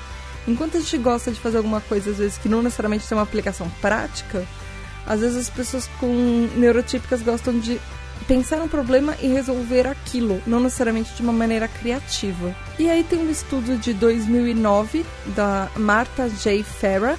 Enquanto 0.47 0.77
a 0.77 0.81
gente 0.81 0.99
gosta 0.99 1.31
de 1.31 1.41
fazer 1.41 1.57
alguma 1.57 1.81
coisa 1.81 2.11
às 2.11 2.19
vezes 2.19 2.39
que 2.39 2.49
não 2.49 2.63
necessariamente 2.63 3.07
tem 3.07 3.17
uma 3.17 3.25
aplicação 3.25 3.69
prática, 3.81 4.47
às 5.07 5.21
vezes 5.21 5.37
as 5.37 5.51
pessoas 5.51 5.89
com 6.01 6.49
neurotípicas 6.57 7.23
gostam 7.23 7.59
de 7.59 7.81
pensar 8.27 8.61
um 8.61 8.69
problema 8.69 9.17
e 9.21 9.29
resolver 9.29 9.87
aquilo, 9.87 10.41
não 10.47 10.61
necessariamente 10.61 11.15
de 11.15 11.23
uma 11.23 11.33
maneira 11.33 11.69
criativa. 11.69 12.55
E 12.79 12.91
aí 12.91 13.05
tem 13.05 13.19
um 13.19 13.31
estudo 13.31 13.77
de 13.77 13.93
2009 13.93 15.05
da 15.35 15.69
Martha 15.77 16.29
J. 16.29 16.63
Farah, 16.63 17.17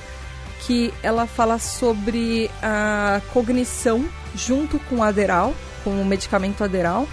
que 0.65 0.93
ela 1.03 1.25
fala 1.25 1.59
sobre 1.59 2.49
a 2.61 3.21
cognição 3.31 4.05
junto 4.35 4.79
com 4.79 4.97
o 4.97 5.03
Aderal, 5.03 5.53
com 5.83 6.01
o 6.01 6.05
medicamento 6.05 6.63
Aderal, 6.63 7.07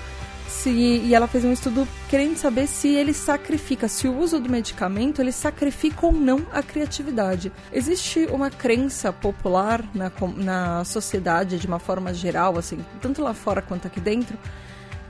se, 0.55 0.71
e 0.71 1.15
ela 1.15 1.27
fez 1.27 1.45
um 1.45 1.53
estudo 1.53 1.87
querendo 2.09 2.37
saber 2.37 2.67
se 2.67 2.89
ele 2.95 3.13
sacrifica, 3.13 3.89
se 3.89 4.07
o 4.07 4.17
uso 4.17 4.39
do 4.39 4.49
medicamento 4.49 5.21
ele 5.21 5.33
sacrifica 5.33 6.07
ou 6.07 6.13
não 6.13 6.47
a 6.53 6.63
criatividade. 6.63 7.53
Existe 7.73 8.27
uma 8.31 8.51
crença 8.51 9.13
popular 9.13 9.85
na, 9.93 10.13
na 10.37 10.85
sociedade 10.85 11.59
de 11.59 11.67
uma 11.67 11.79
forma 11.79 12.15
geral, 12.15 12.57
assim, 12.57 12.79
tanto 13.01 13.21
lá 13.21 13.35
fora 13.35 13.61
quanto 13.61 13.89
aqui 13.89 14.01
dentro, 14.01 14.39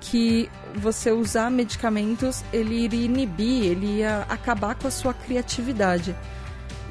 que 0.00 0.50
você 0.74 1.12
usar 1.12 1.50
medicamentos 1.50 2.42
ele 2.52 2.74
iria 2.84 3.04
inibir, 3.04 3.64
ele 3.64 3.98
ia 3.98 4.26
acabar 4.28 4.74
com 4.74 4.88
a 4.88 4.90
sua 4.90 5.12
criatividade. 5.12 6.16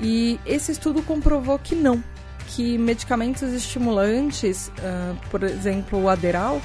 E 0.01 0.39
esse 0.45 0.71
estudo 0.71 1.01
comprovou 1.01 1.57
que 1.59 1.75
não, 1.75 2.03
que 2.47 2.77
medicamentos 2.77 3.51
estimulantes, 3.51 4.67
uh, 4.67 5.17
por 5.29 5.43
exemplo, 5.43 6.01
o 6.03 6.09
Aderal, 6.09 6.61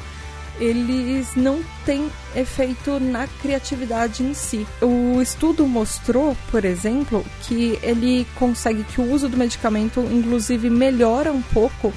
eles 0.60 1.34
não 1.34 1.60
têm 1.84 2.10
efeito 2.34 2.98
na 3.00 3.26
criatividade 3.40 4.22
em 4.22 4.34
si. 4.34 4.66
O 4.82 5.20
estudo 5.20 5.66
mostrou, 5.66 6.36
por 6.50 6.64
exemplo, 6.64 7.24
que 7.42 7.78
ele 7.82 8.26
consegue 8.34 8.84
que 8.84 9.00
o 9.00 9.12
uso 9.12 9.28
do 9.28 9.36
medicamento, 9.36 10.00
inclusive, 10.00 10.68
melhora 10.68 11.32
um 11.32 11.42
pouco 11.42 11.92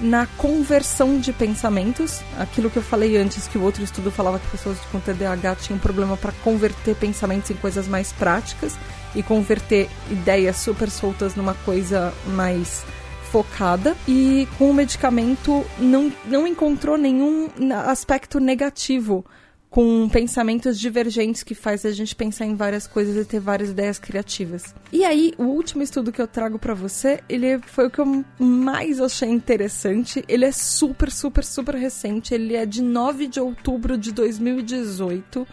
na 0.00 0.26
conversão 0.36 1.18
de 1.18 1.32
pensamentos. 1.32 2.20
Aquilo 2.38 2.70
que 2.70 2.76
eu 2.76 2.82
falei 2.82 3.16
antes, 3.16 3.46
que 3.46 3.58
o 3.58 3.62
outro 3.62 3.82
estudo 3.82 4.10
falava 4.10 4.38
que 4.38 4.46
pessoas 4.48 4.78
com 4.92 5.00
TDAH 5.00 5.56
tinham 5.56 5.78
problema 5.78 6.16
para 6.16 6.32
converter 6.44 6.94
pensamentos 6.96 7.50
em 7.50 7.54
coisas 7.54 7.88
mais 7.88 8.12
práticas 8.12 8.76
e 9.14 9.22
converter 9.22 9.88
ideias 10.10 10.56
super 10.56 10.90
soltas 10.90 11.34
numa 11.34 11.54
coisa 11.54 12.12
mais 12.28 12.84
focada 13.26 13.96
e 14.06 14.48
com 14.56 14.70
o 14.70 14.74
medicamento 14.74 15.64
não, 15.78 16.12
não 16.24 16.46
encontrou 16.46 16.96
nenhum 16.96 17.48
aspecto 17.86 18.40
negativo 18.40 19.24
com 19.68 20.08
pensamentos 20.08 20.78
divergentes 20.78 21.42
que 21.42 21.54
faz 21.54 21.84
a 21.84 21.90
gente 21.90 22.14
pensar 22.16 22.46
em 22.46 22.54
várias 22.54 22.86
coisas 22.86 23.14
e 23.14 23.28
ter 23.28 23.40
várias 23.40 23.70
ideias 23.70 23.98
criativas. 23.98 24.74
E 24.90 25.04
aí, 25.04 25.34
o 25.36 25.42
último 25.42 25.82
estudo 25.82 26.10
que 26.10 26.22
eu 26.22 26.26
trago 26.26 26.58
para 26.58 26.72
você, 26.72 27.20
ele 27.28 27.58
foi 27.58 27.88
o 27.88 27.90
que 27.90 27.98
eu 27.98 28.24
mais 28.38 29.00
achei 29.00 29.28
interessante. 29.28 30.24
Ele 30.28 30.46
é 30.46 30.52
super, 30.52 31.10
super, 31.10 31.44
super 31.44 31.74
recente. 31.74 32.32
Ele 32.32 32.54
é 32.54 32.64
de 32.64 32.80
9 32.80 33.26
de 33.26 33.38
outubro 33.38 33.98
de 33.98 34.12
2018. 34.12 35.46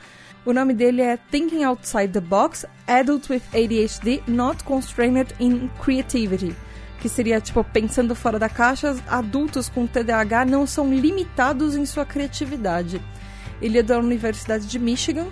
O 0.46 0.54
nome 0.54 0.74
dele 0.74 1.02
é 1.02 1.18
Thinking 1.18 1.66
Outside 1.66 2.14
the 2.14 2.22
Box: 2.22 2.66
Adult 2.88 3.30
with 3.30 3.42
ADHD 3.54 4.24
Not 4.26 4.64
Constrained 4.64 5.34
in 5.40 5.70
Creativity 5.82 6.56
que 7.04 7.10
seria 7.10 7.42
tipo 7.42 7.62
pensando 7.66 8.16
fora 8.16 8.40
da 8.40 8.48
caixa, 8.48 8.96
adultos 9.10 9.68
com 9.68 9.86
TDAH 9.86 10.46
não 10.46 10.66
são 10.66 10.90
limitados 10.90 11.76
em 11.76 11.86
sua 11.86 12.06
criatividade. 12.06 13.02
Ele 13.62 13.78
é 13.78 13.84
da 13.84 14.00
Universidade 14.00 14.66
de 14.66 14.80
Michigan. 14.80 15.28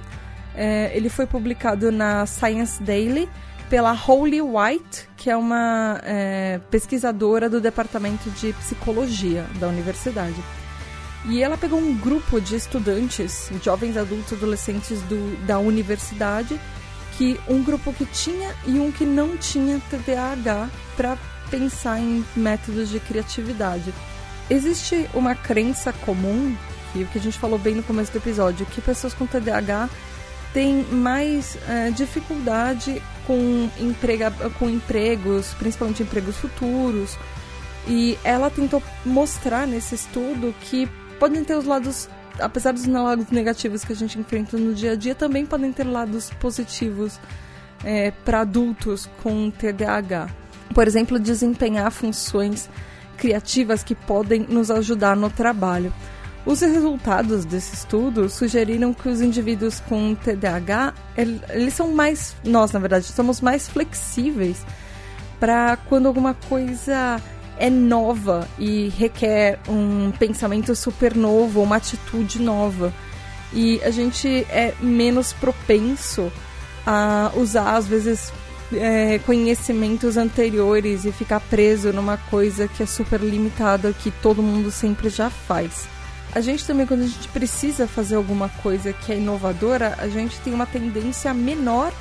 É, 0.53 0.91
ele 0.93 1.07
foi 1.07 1.25
publicado 1.25 1.89
na 1.89 2.25
Science 2.25 2.83
Daily 2.83 3.29
pela 3.69 3.93
Holly 3.93 4.41
White, 4.41 5.07
que 5.15 5.29
é 5.29 5.37
uma 5.37 6.01
é, 6.03 6.59
pesquisadora 6.69 7.49
do 7.49 7.61
departamento 7.61 8.29
de 8.31 8.51
psicologia 8.51 9.45
da 9.57 9.69
universidade. 9.69 10.43
E 11.23 11.41
ela 11.41 11.57
pegou 11.57 11.79
um 11.79 11.95
grupo 11.95 12.41
de 12.41 12.57
estudantes, 12.57 13.49
jovens 13.63 13.95
adultos, 13.95 14.33
adolescentes 14.33 15.01
do, 15.03 15.37
da 15.45 15.57
universidade, 15.57 16.59
que 17.17 17.39
um 17.47 17.63
grupo 17.63 17.93
que 17.93 18.05
tinha 18.05 18.53
e 18.67 18.77
um 18.77 18.91
que 18.91 19.05
não 19.05 19.37
tinha 19.37 19.81
TDAH 19.89 20.69
para 20.97 21.17
pensar 21.51 21.99
em 21.99 22.25
métodos 22.35 22.89
de 22.89 22.99
criatividade. 22.99 23.93
Existe 24.49 25.07
uma 25.13 25.35
crença 25.35 25.93
comum, 25.93 26.55
que 26.91 27.03
o 27.03 27.07
que 27.07 27.19
a 27.19 27.21
gente 27.21 27.37
falou 27.37 27.59
bem 27.59 27.75
no 27.75 27.83
começo 27.83 28.11
do 28.11 28.17
episódio, 28.17 28.65
que 28.65 28.81
pessoas 28.81 29.13
com 29.13 29.27
TDAH 29.27 29.89
têm 30.53 30.83
mais 30.83 31.57
é, 31.69 31.91
dificuldade 31.91 33.01
com, 33.27 33.69
emprega, 33.79 34.31
com 34.57 34.69
empregos, 34.69 35.53
principalmente 35.53 36.03
empregos 36.03 36.37
futuros. 36.37 37.17
E 37.87 38.17
ela 38.23 38.49
tentou 38.49 38.81
mostrar 39.05 39.67
nesse 39.67 39.95
estudo 39.95 40.53
que 40.61 40.87
podem 41.19 41.43
ter 41.43 41.55
os 41.55 41.65
lados, 41.65 42.09
apesar 42.39 42.73
dos 42.73 42.85
lados 42.85 43.29
negativos 43.29 43.83
que 43.83 43.93
a 43.93 43.95
gente 43.95 44.19
enfrenta 44.19 44.57
no 44.57 44.73
dia 44.73 44.93
a 44.93 44.95
dia, 44.95 45.15
também 45.15 45.45
podem 45.45 45.71
ter 45.71 45.85
lados 45.85 46.29
positivos 46.39 47.19
é, 47.83 48.11
para 48.11 48.41
adultos 48.41 49.09
com 49.23 49.49
TDAH 49.49 50.40
por 50.73 50.87
exemplo, 50.87 51.19
desempenhar 51.19 51.91
funções 51.91 52.69
criativas 53.17 53.83
que 53.83 53.93
podem 53.93 54.41
nos 54.49 54.71
ajudar 54.71 55.15
no 55.15 55.29
trabalho. 55.29 55.93
Os 56.45 56.61
resultados 56.61 57.45
desse 57.45 57.75
estudo 57.75 58.27
sugeriram 58.27 58.93
que 58.93 59.07
os 59.07 59.21
indivíduos 59.21 59.79
com 59.81 60.15
TDAH, 60.15 60.93
eles 61.15 61.73
são 61.73 61.91
mais, 61.91 62.35
nós 62.43 62.71
na 62.71 62.79
verdade, 62.79 63.05
somos 63.05 63.41
mais 63.41 63.67
flexíveis 63.67 64.65
para 65.39 65.77
quando 65.77 66.07
alguma 66.07 66.33
coisa 66.33 67.21
é 67.59 67.69
nova 67.69 68.47
e 68.57 68.89
requer 68.89 69.59
um 69.69 70.11
pensamento 70.17 70.75
super 70.75 71.15
novo, 71.15 71.61
uma 71.61 71.75
atitude 71.75 72.41
nova. 72.41 72.91
E 73.53 73.79
a 73.83 73.91
gente 73.91 74.27
é 74.49 74.73
menos 74.79 75.33
propenso 75.33 76.31
a 76.87 77.31
usar, 77.35 77.75
às 77.75 77.87
vezes, 77.87 78.33
é, 78.73 79.19
conhecimentos 79.19 80.17
anteriores 80.17 81.05
e 81.05 81.11
ficar 81.11 81.39
preso 81.39 81.91
numa 81.91 82.17
coisa 82.17 82.67
que 82.67 82.83
é 82.83 82.85
super 82.85 83.19
limitada, 83.19 83.93
que 83.93 84.11
todo 84.11 84.41
mundo 84.41 84.71
sempre 84.71 85.09
já 85.09 85.29
faz. 85.29 85.87
A 86.33 86.39
gente 86.39 86.65
também, 86.65 86.85
quando 86.85 87.01
a 87.01 87.07
gente 87.07 87.27
precisa 87.27 87.87
fazer 87.87 88.15
alguma 88.15 88.47
coisa 88.47 88.93
que 88.93 89.11
é 89.11 89.17
inovadora, 89.17 89.95
a 89.97 90.07
gente 90.07 90.39
tem 90.39 90.53
uma 90.53 90.65
tendência 90.65 91.33
menor 91.33 91.91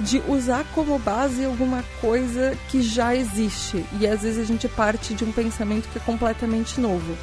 de 0.00 0.20
usar 0.28 0.64
como 0.74 0.98
base 0.98 1.44
alguma 1.44 1.84
coisa 2.00 2.56
que 2.68 2.82
já 2.82 3.14
existe. 3.14 3.84
E 4.00 4.06
às 4.06 4.22
vezes 4.22 4.38
a 4.38 4.44
gente 4.44 4.68
parte 4.68 5.14
de 5.14 5.24
um 5.24 5.32
pensamento 5.32 5.88
que 5.88 5.98
é 5.98 6.02
completamente 6.02 6.80
novo. 6.80 7.16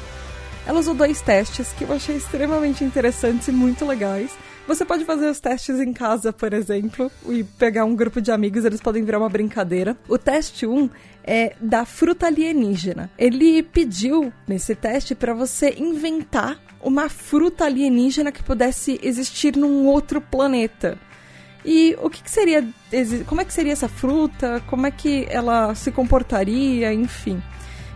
Ela 0.66 0.80
usou 0.80 0.94
dois 0.94 1.20
testes 1.20 1.68
que 1.76 1.84
eu 1.84 1.92
achei 1.92 2.16
extremamente 2.16 2.82
interessantes 2.82 3.48
e 3.48 3.52
muito 3.52 3.84
legais 3.84 4.30
você 4.66 4.84
pode 4.84 5.04
fazer 5.04 5.28
os 5.28 5.40
testes 5.40 5.78
em 5.78 5.92
casa, 5.92 6.32
por 6.32 6.52
exemplo, 6.52 7.10
e 7.28 7.44
pegar 7.44 7.84
um 7.84 7.94
grupo 7.94 8.20
de 8.20 8.30
amigos, 8.30 8.64
eles 8.64 8.80
podem 8.80 9.04
virar 9.04 9.18
uma 9.18 9.28
brincadeira. 9.28 9.96
O 10.08 10.16
teste 10.16 10.66
1 10.66 10.88
é 11.22 11.54
da 11.60 11.84
fruta 11.84 12.26
alienígena. 12.26 13.10
Ele 13.18 13.62
pediu 13.62 14.32
nesse 14.48 14.74
teste 14.74 15.14
para 15.14 15.34
você 15.34 15.74
inventar 15.76 16.58
uma 16.82 17.08
fruta 17.08 17.64
alienígena 17.64 18.32
que 18.32 18.42
pudesse 18.42 18.98
existir 19.02 19.56
num 19.56 19.86
outro 19.86 20.20
planeta. 20.20 20.98
E 21.64 21.96
o 22.02 22.10
que, 22.10 22.22
que, 22.22 22.30
seria. 22.30 22.66
Como 23.26 23.40
é 23.40 23.44
que 23.44 23.52
seria 23.52 23.72
essa 23.72 23.88
fruta? 23.88 24.62
Como 24.66 24.86
é 24.86 24.90
que 24.90 25.26
ela 25.30 25.74
se 25.74 25.90
comportaria? 25.90 26.92
Enfim. 26.92 27.42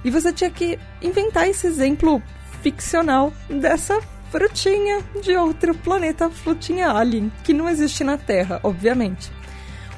E 0.04 0.10
você 0.10 0.32
tinha 0.32 0.50
que 0.50 0.78
inventar 1.02 1.48
esse 1.48 1.66
exemplo 1.66 2.22
ficcional 2.62 3.32
dessa 3.48 4.00
frutinha 4.30 5.04
de 5.22 5.36
outro 5.36 5.74
planeta, 5.74 6.30
frutinha 6.30 6.90
alien, 6.90 7.32
que 7.44 7.52
não 7.52 7.68
existe 7.68 8.04
na 8.04 8.16
Terra, 8.16 8.60
obviamente. 8.62 9.32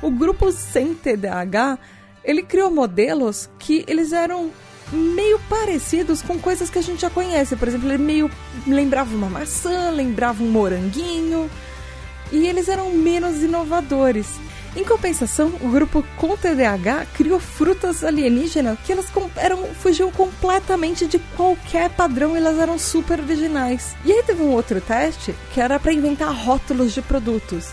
O 0.02 0.10
grupo 0.10 0.50
sem 0.52 0.94
TDAH, 0.94 1.78
ele 2.24 2.42
criou 2.42 2.70
modelos 2.70 3.50
que 3.58 3.84
eles 3.86 4.12
eram 4.12 4.50
meio 4.92 5.38
parecidos 5.48 6.22
com 6.22 6.38
coisas 6.38 6.70
que 6.70 6.78
a 6.78 6.82
gente 6.82 7.02
já 7.02 7.10
conhece. 7.10 7.56
Por 7.56 7.68
exemplo, 7.68 7.88
ele 7.88 8.02
meio 8.02 8.30
lembrava 8.66 9.14
uma 9.14 9.28
maçã, 9.28 9.90
lembrava 9.90 10.42
um 10.42 10.50
moranguinho. 10.50 11.50
E 12.32 12.46
eles 12.46 12.68
eram 12.68 12.90
menos 12.90 13.42
inovadores. 13.42 14.26
Em 14.76 14.84
compensação, 14.84 15.52
o 15.60 15.68
grupo 15.68 16.04
com 16.16 16.36
TDAH 16.36 17.06
criou 17.14 17.40
frutas 17.40 18.04
alienígenas 18.04 18.78
que 18.84 18.92
elas 18.92 19.06
eram, 19.34 19.64
fugiam 19.74 20.12
completamente 20.12 21.06
de 21.06 21.18
qualquer 21.36 21.90
padrão 21.90 22.34
e 22.34 22.38
elas 22.38 22.56
eram 22.56 22.78
super 22.78 23.18
originais. 23.18 23.96
E 24.04 24.12
aí 24.12 24.22
teve 24.22 24.42
um 24.42 24.52
outro 24.52 24.80
teste 24.80 25.34
que 25.52 25.60
era 25.60 25.80
para 25.80 25.92
inventar 25.92 26.32
rótulos 26.32 26.92
de 26.92 27.02
produtos. 27.02 27.70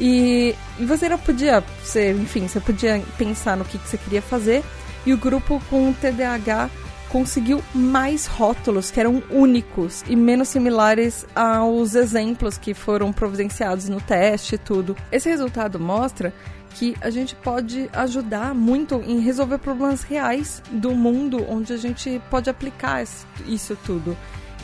E, 0.00 0.54
você 0.78 1.08
não 1.08 1.18
podia 1.18 1.62
ser, 1.82 2.14
enfim, 2.14 2.46
você 2.46 2.60
podia 2.60 3.02
pensar 3.16 3.56
no 3.56 3.64
que, 3.64 3.76
que 3.76 3.88
você 3.88 3.98
queria 3.98 4.22
fazer. 4.22 4.62
E 5.04 5.12
o 5.12 5.18
grupo 5.18 5.60
com 5.68 5.92
TDAH 5.92 6.70
conseguiu 7.08 7.62
mais 7.74 8.26
rótulos 8.26 8.90
que 8.90 9.00
eram 9.00 9.22
únicos 9.30 10.04
e 10.06 10.14
menos 10.14 10.48
similares 10.48 11.26
aos 11.34 11.94
exemplos 11.94 12.58
que 12.58 12.74
foram 12.74 13.12
providenciados 13.12 13.88
no 13.88 14.00
teste 14.00 14.54
e 14.54 14.58
tudo. 14.58 14.96
Esse 15.10 15.28
resultado 15.28 15.80
mostra 15.80 16.32
que 16.74 16.94
a 17.00 17.10
gente 17.10 17.34
pode 17.34 17.88
ajudar 17.92 18.54
muito 18.54 19.02
em 19.06 19.20
resolver 19.20 19.58
problemas 19.58 20.02
reais 20.02 20.62
do 20.70 20.94
mundo 20.94 21.44
onde 21.48 21.72
a 21.72 21.76
gente 21.76 22.20
pode 22.30 22.50
aplicar 22.50 23.02
isso 23.46 23.76
tudo, 23.84 24.16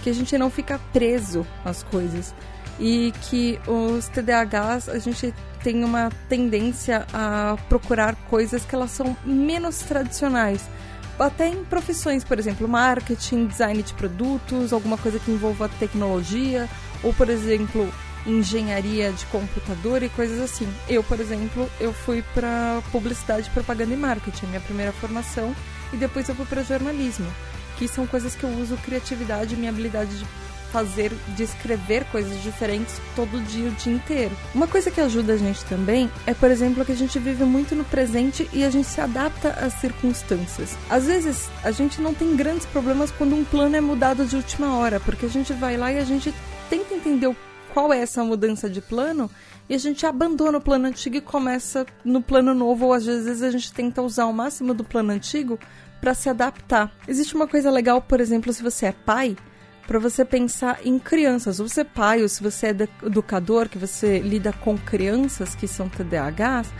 que 0.02 0.10
a 0.10 0.14
gente 0.14 0.36
não 0.36 0.50
fica 0.50 0.78
preso 0.92 1.46
às 1.64 1.82
coisas. 1.82 2.34
E 2.78 3.12
que 3.22 3.58
os 3.68 4.08
TDAHs 4.08 4.88
a 4.88 4.98
gente 4.98 5.32
tem 5.62 5.84
uma 5.84 6.10
tendência 6.28 7.06
a 7.12 7.56
procurar 7.68 8.16
coisas 8.28 8.64
que 8.64 8.74
elas 8.74 8.90
são 8.90 9.16
menos 9.24 9.78
tradicionais 9.78 10.68
até 11.18 11.48
em 11.48 11.64
profissões, 11.64 12.24
por 12.24 12.38
exemplo, 12.38 12.68
marketing, 12.68 13.46
design 13.46 13.82
de 13.82 13.94
produtos, 13.94 14.72
alguma 14.72 14.98
coisa 14.98 15.18
que 15.18 15.30
envolva 15.30 15.68
tecnologia, 15.68 16.68
ou 17.02 17.12
por 17.12 17.28
exemplo, 17.28 17.88
engenharia 18.26 19.12
de 19.12 19.24
computador 19.26 20.02
e 20.02 20.08
coisas 20.08 20.40
assim. 20.40 20.68
Eu, 20.88 21.02
por 21.04 21.20
exemplo, 21.20 21.68
eu 21.80 21.92
fui 21.92 22.22
para 22.34 22.82
publicidade, 22.90 23.50
propaganda 23.50 23.92
e 23.92 23.96
marketing, 23.96 24.46
minha 24.46 24.60
primeira 24.60 24.92
formação, 24.92 25.54
e 25.92 25.96
depois 25.96 26.28
eu 26.28 26.34
fui 26.34 26.46
para 26.46 26.62
jornalismo, 26.62 27.26
que 27.76 27.86
são 27.86 28.06
coisas 28.06 28.34
que 28.34 28.44
eu 28.44 28.50
uso 28.50 28.76
criatividade, 28.78 29.56
minha 29.56 29.70
habilidade 29.70 30.18
de 30.18 30.26
fazer, 30.74 31.12
de 31.36 31.44
escrever 31.44 32.04
coisas 32.06 32.42
diferentes 32.42 33.00
todo 33.14 33.40
dia, 33.44 33.68
o 33.68 33.70
dia 33.70 33.92
inteiro. 33.92 34.36
Uma 34.52 34.66
coisa 34.66 34.90
que 34.90 35.00
ajuda 35.00 35.34
a 35.34 35.36
gente 35.36 35.64
também 35.66 36.10
é, 36.26 36.34
por 36.34 36.50
exemplo, 36.50 36.84
que 36.84 36.90
a 36.90 36.96
gente 36.96 37.16
vive 37.16 37.44
muito 37.44 37.76
no 37.76 37.84
presente 37.84 38.50
e 38.52 38.64
a 38.64 38.70
gente 38.70 38.88
se 38.88 39.00
adapta 39.00 39.50
às 39.50 39.74
circunstâncias. 39.74 40.76
Às 40.90 41.06
vezes, 41.06 41.48
a 41.62 41.70
gente 41.70 42.00
não 42.00 42.12
tem 42.12 42.34
grandes 42.34 42.66
problemas 42.66 43.12
quando 43.12 43.36
um 43.36 43.44
plano 43.44 43.76
é 43.76 43.80
mudado 43.80 44.26
de 44.26 44.34
última 44.34 44.76
hora, 44.76 44.98
porque 44.98 45.26
a 45.26 45.28
gente 45.28 45.52
vai 45.52 45.76
lá 45.76 45.92
e 45.92 45.98
a 45.98 46.04
gente 46.04 46.34
tenta 46.68 46.92
entender 46.92 47.32
qual 47.72 47.92
é 47.92 48.00
essa 48.00 48.24
mudança 48.24 48.68
de 48.68 48.80
plano 48.80 49.30
e 49.68 49.76
a 49.76 49.78
gente 49.78 50.04
abandona 50.04 50.58
o 50.58 50.60
plano 50.60 50.88
antigo 50.88 51.16
e 51.16 51.20
começa 51.20 51.86
no 52.04 52.20
plano 52.20 52.52
novo, 52.52 52.86
ou 52.86 52.92
às 52.92 53.06
vezes 53.06 53.42
a 53.42 53.50
gente 53.50 53.72
tenta 53.72 54.02
usar 54.02 54.26
o 54.26 54.32
máximo 54.32 54.74
do 54.74 54.82
plano 54.82 55.12
antigo 55.12 55.56
para 56.00 56.14
se 56.14 56.28
adaptar. 56.28 56.92
Existe 57.06 57.36
uma 57.36 57.46
coisa 57.46 57.70
legal, 57.70 58.02
por 58.02 58.20
exemplo, 58.20 58.52
se 58.52 58.62
você 58.62 58.86
é 58.86 58.92
pai, 58.92 59.36
para 59.86 59.98
você 59.98 60.24
pensar 60.24 60.80
em 60.84 60.98
crianças. 60.98 61.60
Ou 61.60 61.68
você 61.68 61.82
é 61.82 61.84
pai, 61.84 62.22
ou 62.22 62.28
se 62.28 62.42
você 62.42 62.68
é 62.68 62.76
educador, 63.06 63.68
que 63.68 63.78
você 63.78 64.18
lida 64.18 64.52
com 64.52 64.76
crianças 64.76 65.54
que 65.54 65.68
são 65.68 65.88
TDAHs, 65.88 66.72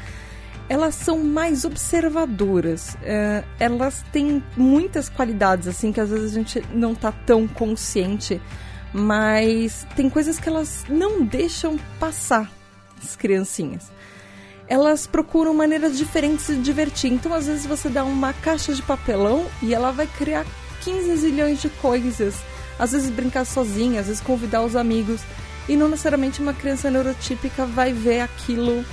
elas 0.68 0.94
são 0.94 1.22
mais 1.22 1.64
observadoras. 1.64 2.96
É, 3.02 3.44
elas 3.58 4.04
têm 4.12 4.42
muitas 4.56 5.08
qualidades, 5.08 5.68
assim, 5.68 5.92
que 5.92 6.00
às 6.00 6.10
vezes 6.10 6.32
a 6.32 6.34
gente 6.34 6.62
não 6.72 6.92
está 6.92 7.12
tão 7.12 7.46
consciente, 7.46 8.40
mas 8.92 9.86
tem 9.94 10.08
coisas 10.08 10.38
que 10.38 10.48
elas 10.48 10.84
não 10.88 11.22
deixam 11.22 11.78
passar, 12.00 12.50
as 13.02 13.14
criancinhas. 13.16 13.92
Elas 14.66 15.06
procuram 15.06 15.52
maneiras 15.52 15.98
diferentes 15.98 16.46
de 16.46 16.54
se 16.54 16.60
divertir. 16.60 17.12
Então, 17.12 17.34
às 17.34 17.46
vezes, 17.46 17.66
você 17.66 17.90
dá 17.90 18.02
uma 18.02 18.32
caixa 18.32 18.72
de 18.72 18.80
papelão 18.80 19.44
e 19.60 19.74
ela 19.74 19.90
vai 19.90 20.06
criar 20.06 20.46
15 20.82 21.16
zilhões 21.16 21.60
de 21.60 21.68
coisas 21.68 22.36
às 22.78 22.92
vezes 22.92 23.10
brincar 23.10 23.44
sozinha, 23.44 24.00
às 24.00 24.06
vezes 24.06 24.20
convidar 24.20 24.62
os 24.62 24.76
amigos. 24.76 25.20
E 25.68 25.76
não 25.76 25.88
necessariamente 25.88 26.40
uma 26.40 26.52
criança 26.52 26.90
neurotípica 26.90 27.64
vai 27.64 27.92
ver 27.92 28.20
aquilo 28.20 28.84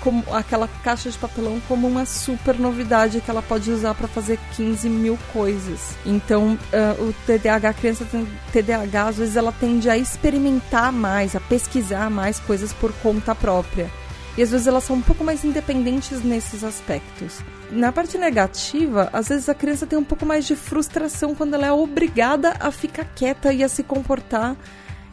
como 0.00 0.24
aquela 0.32 0.68
caixa 0.82 1.10
de 1.10 1.18
papelão 1.18 1.60
como 1.66 1.86
uma 1.86 2.06
super 2.06 2.58
novidade 2.58 3.20
que 3.20 3.30
ela 3.30 3.42
pode 3.42 3.70
usar 3.70 3.94
para 3.94 4.08
fazer 4.08 4.38
15 4.56 4.88
mil 4.88 5.18
coisas. 5.32 5.96
Então, 6.06 6.58
uh, 6.72 7.02
o 7.02 7.12
TDAH, 7.26 7.68
a 7.68 7.74
criança 7.74 8.04
tem 8.04 8.26
TDAH, 8.52 9.08
às 9.08 9.18
vezes 9.18 9.36
ela 9.36 9.52
tende 9.52 9.90
a 9.90 9.98
experimentar 9.98 10.92
mais, 10.92 11.34
a 11.34 11.40
pesquisar 11.40 12.10
mais 12.10 12.38
coisas 12.38 12.72
por 12.72 12.92
conta 13.02 13.34
própria. 13.34 13.90
E 14.38 14.42
às 14.42 14.52
vezes 14.52 14.68
elas 14.68 14.84
são 14.84 14.94
um 14.94 15.02
pouco 15.02 15.24
mais 15.24 15.44
independentes 15.44 16.22
nesses 16.22 16.62
aspectos. 16.62 17.40
Na 17.72 17.90
parte 17.90 18.16
negativa, 18.16 19.10
às 19.12 19.30
vezes 19.30 19.48
a 19.48 19.54
criança 19.54 19.84
tem 19.84 19.98
um 19.98 20.04
pouco 20.04 20.24
mais 20.24 20.46
de 20.46 20.54
frustração 20.54 21.34
quando 21.34 21.54
ela 21.54 21.66
é 21.66 21.72
obrigada 21.72 22.54
a 22.60 22.70
ficar 22.70 23.04
quieta 23.16 23.52
e 23.52 23.64
a 23.64 23.68
se 23.68 23.82
comportar 23.82 24.56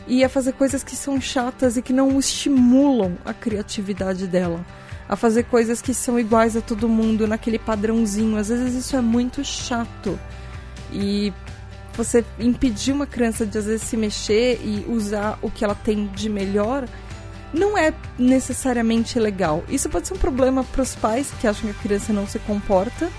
e 0.07 0.23
a 0.23 0.29
fazer 0.29 0.53
coisas 0.53 0.83
que 0.83 0.95
são 0.95 1.19
chatas 1.19 1.75
e 1.75 1.81
que 1.81 1.91
não 1.91 2.19
estimulam 2.19 3.17
a 3.25 3.33
criatividade 3.33 4.27
dela. 4.27 4.63
A 5.09 5.15
fazer 5.15 5.45
coisas 5.45 5.81
que 5.81 5.91
são 5.91 6.19
iguais 6.19 6.55
a 6.55 6.61
todo 6.61 6.87
mundo, 6.87 7.25
naquele 7.25 7.57
padrãozinho. 7.57 8.37
Às 8.37 8.49
vezes 8.49 8.75
isso 8.75 8.95
é 8.95 9.01
muito 9.01 9.43
chato. 9.43 10.19
E 10.93 11.33
você 11.95 12.23
impedir 12.37 12.91
uma 12.91 13.07
criança 13.07 13.43
de 13.43 13.57
às 13.57 13.65
vezes 13.65 13.87
se 13.87 13.97
mexer 13.97 14.61
e 14.63 14.85
usar 14.87 15.39
o 15.41 15.49
que 15.49 15.65
ela 15.65 15.73
tem 15.73 16.05
de 16.13 16.29
melhor 16.29 16.87
não 17.55 17.77
é 17.77 17.93
necessariamente 18.19 19.17
legal. 19.19 19.63
Isso 19.69 19.89
pode 19.89 20.07
ser 20.07 20.13
um 20.13 20.17
problema 20.17 20.63
para 20.63 20.81
os 20.81 20.95
pais 20.95 21.31
que 21.39 21.47
acham 21.47 21.71
que 21.71 21.79
a 21.79 21.81
criança 21.81 22.13
não 22.13 22.27
se 22.27 22.37
comporta. 22.39 23.09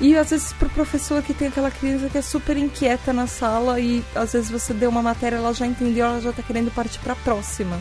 E 0.00 0.16
às 0.16 0.30
vezes 0.30 0.52
para 0.52 0.68
o 0.68 0.70
professor 0.70 1.22
que 1.22 1.34
tem 1.34 1.48
aquela 1.48 1.72
criança 1.72 2.08
que 2.08 2.18
é 2.18 2.22
super 2.22 2.56
inquieta 2.56 3.12
na 3.12 3.26
sala 3.26 3.80
e 3.80 4.04
às 4.14 4.32
vezes 4.32 4.48
você 4.48 4.72
deu 4.72 4.90
uma 4.90 5.02
matéria, 5.02 5.36
ela 5.36 5.52
já 5.52 5.66
entendeu, 5.66 6.06
ela 6.06 6.20
já 6.20 6.30
está 6.30 6.42
querendo 6.42 6.70
partir 6.70 7.00
para 7.00 7.14
a 7.14 7.16
próxima 7.16 7.80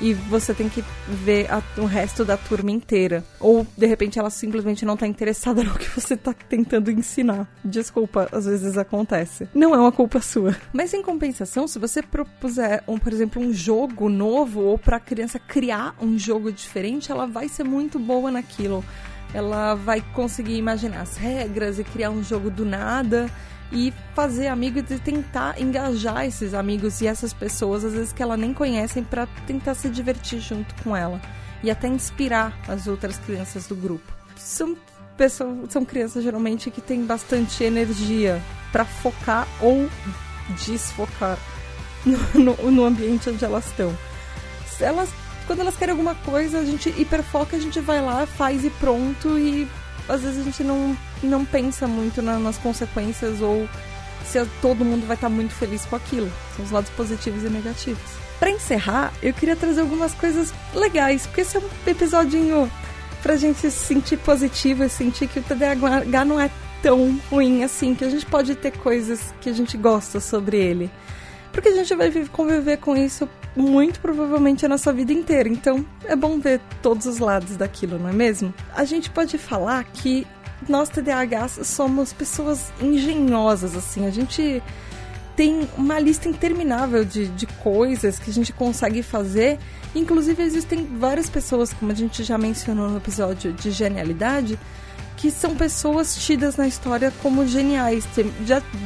e 0.00 0.14
você 0.14 0.54
tem 0.54 0.68
que 0.68 0.84
ver 1.08 1.50
a, 1.50 1.62
o 1.78 1.84
resto 1.84 2.24
da 2.24 2.36
turma 2.36 2.70
inteira. 2.70 3.24
Ou, 3.38 3.66
de 3.76 3.86
repente, 3.86 4.18
ela 4.18 4.30
simplesmente 4.30 4.84
não 4.84 4.96
tá 4.96 5.06
interessada 5.06 5.62
no 5.64 5.74
que 5.74 5.88
você 5.88 6.16
tá 6.16 6.32
tentando 6.32 6.90
ensinar. 6.90 7.48
Desculpa, 7.64 8.28
às 8.32 8.46
vezes 8.46 8.78
acontece. 8.78 9.48
Não 9.54 9.74
é 9.74 9.78
uma 9.78 9.92
culpa 9.92 10.20
sua. 10.20 10.56
Mas, 10.72 10.94
em 10.94 11.02
compensação, 11.02 11.66
se 11.66 11.78
você 11.78 12.02
propuser, 12.02 12.82
um, 12.86 12.98
por 12.98 13.12
exemplo, 13.12 13.42
um 13.42 13.52
jogo 13.52 14.08
novo 14.08 14.60
ou 14.60 14.78
pra 14.78 15.00
criança 15.00 15.38
criar 15.38 15.94
um 16.00 16.18
jogo 16.18 16.52
diferente, 16.52 17.10
ela 17.10 17.26
vai 17.26 17.48
ser 17.48 17.64
muito 17.64 17.98
boa 17.98 18.30
naquilo. 18.30 18.84
Ela 19.32 19.74
vai 19.74 20.00
conseguir 20.12 20.56
imaginar 20.56 21.02
as 21.02 21.16
regras 21.16 21.78
e 21.78 21.84
criar 21.84 22.10
um 22.10 22.22
jogo 22.22 22.50
do 22.50 22.64
nada 22.64 23.30
e 23.72 23.92
fazer 24.14 24.48
amigos 24.48 24.90
e 24.90 24.98
tentar 24.98 25.60
engajar 25.60 26.26
esses 26.26 26.54
amigos 26.54 27.00
e 27.00 27.06
essas 27.06 27.32
pessoas, 27.32 27.84
às 27.84 27.92
vezes 27.92 28.12
que 28.12 28.22
ela 28.22 28.36
nem 28.36 28.52
conhecem, 28.52 29.04
para 29.04 29.26
tentar 29.46 29.74
se 29.74 29.88
divertir 29.88 30.40
junto 30.40 30.74
com 30.82 30.96
ela 30.96 31.20
e 31.62 31.70
até 31.70 31.86
inspirar 31.86 32.58
as 32.66 32.86
outras 32.86 33.18
crianças 33.18 33.66
do 33.66 33.76
grupo. 33.76 34.12
São 34.36 34.76
pessoas, 35.16 35.72
são 35.72 35.84
crianças 35.84 36.24
geralmente 36.24 36.70
que 36.70 36.80
têm 36.80 37.04
bastante 37.04 37.62
energia 37.62 38.42
para 38.72 38.84
focar 38.84 39.46
ou 39.60 39.88
desfocar 40.64 41.38
no, 42.04 42.18
no, 42.40 42.70
no 42.70 42.84
ambiente 42.84 43.30
onde 43.30 43.44
elas 43.44 43.66
estão. 43.66 43.96
Elas 44.80 45.10
quando 45.46 45.60
elas 45.60 45.76
querem 45.76 45.90
alguma 45.90 46.14
coisa, 46.14 46.60
a 46.60 46.64
gente 46.64 46.88
hiperfoca, 46.90 47.56
a 47.56 47.60
gente 47.60 47.80
vai 47.80 48.00
lá, 48.00 48.24
faz 48.24 48.64
e 48.64 48.70
pronto 48.70 49.36
e 49.36 49.66
às 50.08 50.22
vezes 50.22 50.38
a 50.38 50.42
gente 50.44 50.62
não, 50.62 50.96
não 51.22 51.44
pensa 51.44 51.86
muito 51.86 52.22
na, 52.22 52.38
nas 52.38 52.58
consequências 52.58 53.40
ou 53.40 53.68
se 54.24 54.44
todo 54.60 54.84
mundo 54.84 55.06
vai 55.06 55.16
estar 55.16 55.28
muito 55.28 55.52
feliz 55.54 55.84
com 55.84 55.96
aquilo. 55.96 56.30
São 56.56 56.64
os 56.64 56.70
lados 56.70 56.90
positivos 56.90 57.42
e 57.42 57.48
negativos. 57.48 58.02
Para 58.38 58.50
encerrar, 58.50 59.12
eu 59.22 59.34
queria 59.34 59.56
trazer 59.56 59.82
algumas 59.82 60.14
coisas 60.14 60.52
legais, 60.74 61.26
porque 61.26 61.42
esse 61.42 61.56
é 61.56 61.60
um 61.60 61.90
episódio 61.90 62.70
pra 63.22 63.36
gente 63.36 63.58
se 63.58 63.70
sentir 63.70 64.16
positivo 64.18 64.84
e 64.84 64.88
sentir 64.88 65.28
que 65.28 65.40
o 65.40 65.42
TDAH 65.42 66.24
não 66.24 66.40
é 66.40 66.50
tão 66.82 67.20
ruim 67.30 67.62
assim, 67.62 67.94
que 67.94 68.04
a 68.04 68.08
gente 68.08 68.24
pode 68.24 68.54
ter 68.54 68.70
coisas 68.70 69.34
que 69.40 69.50
a 69.50 69.52
gente 69.52 69.76
gosta 69.76 70.20
sobre 70.20 70.56
ele. 70.56 70.90
Porque 71.52 71.68
a 71.68 71.74
gente 71.74 71.94
vai 71.94 72.10
conviver 72.32 72.78
com 72.78 72.96
isso 72.96 73.28
muito 73.56 74.00
provavelmente 74.00 74.64
a 74.64 74.68
nossa 74.68 74.92
vida 74.92 75.12
inteira. 75.12 75.48
Então 75.48 75.84
é 76.04 76.16
bom 76.16 76.38
ver 76.38 76.60
todos 76.80 77.06
os 77.06 77.18
lados 77.18 77.56
daquilo, 77.56 77.98
não 77.98 78.08
é 78.08 78.12
mesmo? 78.12 78.54
A 78.74 78.84
gente 78.84 79.10
pode 79.10 79.36
falar 79.36 79.84
que 79.84 80.26
nós 80.68 80.88
TDAHs 80.88 81.60
somos 81.64 82.12
pessoas 82.12 82.72
engenhosas, 82.80 83.76
assim. 83.76 84.06
A 84.06 84.10
gente 84.10 84.62
tem 85.36 85.66
uma 85.76 85.98
lista 85.98 86.28
interminável 86.28 87.04
de, 87.04 87.28
de 87.28 87.46
coisas 87.46 88.18
que 88.18 88.30
a 88.30 88.32
gente 88.32 88.52
consegue 88.52 89.02
fazer. 89.02 89.58
Inclusive, 89.94 90.42
existem 90.42 90.84
várias 90.98 91.30
pessoas, 91.30 91.72
como 91.72 91.90
a 91.90 91.94
gente 91.94 92.22
já 92.22 92.36
mencionou 92.36 92.88
no 92.90 92.98
episódio 92.98 93.52
de 93.52 93.70
genialidade, 93.70 94.58
que 95.16 95.30
são 95.30 95.54
pessoas 95.56 96.14
tidas 96.16 96.56
na 96.56 96.68
história 96.68 97.12
como 97.22 97.46
geniais, 97.46 98.06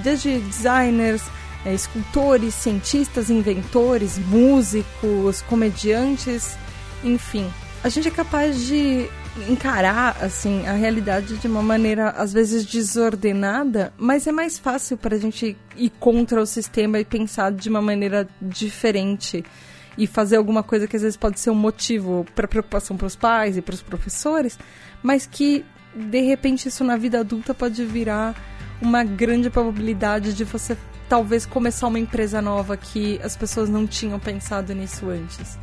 desde 0.02 0.38
designers, 0.38 1.22
é, 1.64 1.74
escultores, 1.74 2.54
cientistas, 2.54 3.30
inventores, 3.30 4.18
músicos, 4.18 5.42
comediantes, 5.42 6.56
enfim. 7.02 7.50
A 7.82 7.88
gente 7.88 8.08
é 8.08 8.10
capaz 8.10 8.64
de 8.66 9.08
encarar 9.48 10.16
assim 10.20 10.66
a 10.66 10.72
realidade 10.72 11.36
de 11.38 11.46
uma 11.46 11.62
maneira 11.62 12.10
às 12.10 12.32
vezes 12.32 12.64
desordenada, 12.64 13.92
mas 13.98 14.26
é 14.26 14.32
mais 14.32 14.58
fácil 14.58 14.96
para 14.96 15.16
a 15.16 15.18
gente 15.18 15.56
ir 15.76 15.90
contra 15.98 16.40
o 16.40 16.46
sistema 16.46 16.98
e 17.00 17.04
pensar 17.04 17.50
de 17.52 17.68
uma 17.68 17.82
maneira 17.82 18.28
diferente 18.40 19.44
e 19.98 20.06
fazer 20.06 20.36
alguma 20.36 20.62
coisa 20.62 20.86
que 20.86 20.96
às 20.96 21.02
vezes 21.02 21.16
pode 21.16 21.40
ser 21.40 21.50
um 21.50 21.54
motivo 21.54 22.24
para 22.34 22.48
preocupação 22.48 22.96
para 22.96 23.06
os 23.06 23.16
pais 23.16 23.56
e 23.56 23.62
para 23.62 23.74
os 23.74 23.82
professores, 23.82 24.58
mas 25.02 25.26
que 25.26 25.64
de 25.94 26.20
repente 26.20 26.68
isso 26.68 26.84
na 26.84 26.96
vida 26.96 27.20
adulta 27.20 27.54
pode 27.54 27.84
virar 27.84 28.34
uma 28.80 29.04
grande 29.04 29.50
probabilidade 29.50 30.34
de 30.34 30.44
você 30.44 30.76
talvez 31.08 31.46
começar 31.46 31.86
uma 31.86 31.98
empresa 31.98 32.40
nova 32.40 32.76
que 32.76 33.20
as 33.22 33.36
pessoas 33.36 33.68
não 33.68 33.86
tinham 33.86 34.18
pensado 34.18 34.74
nisso 34.74 35.08
antes. 35.08 35.58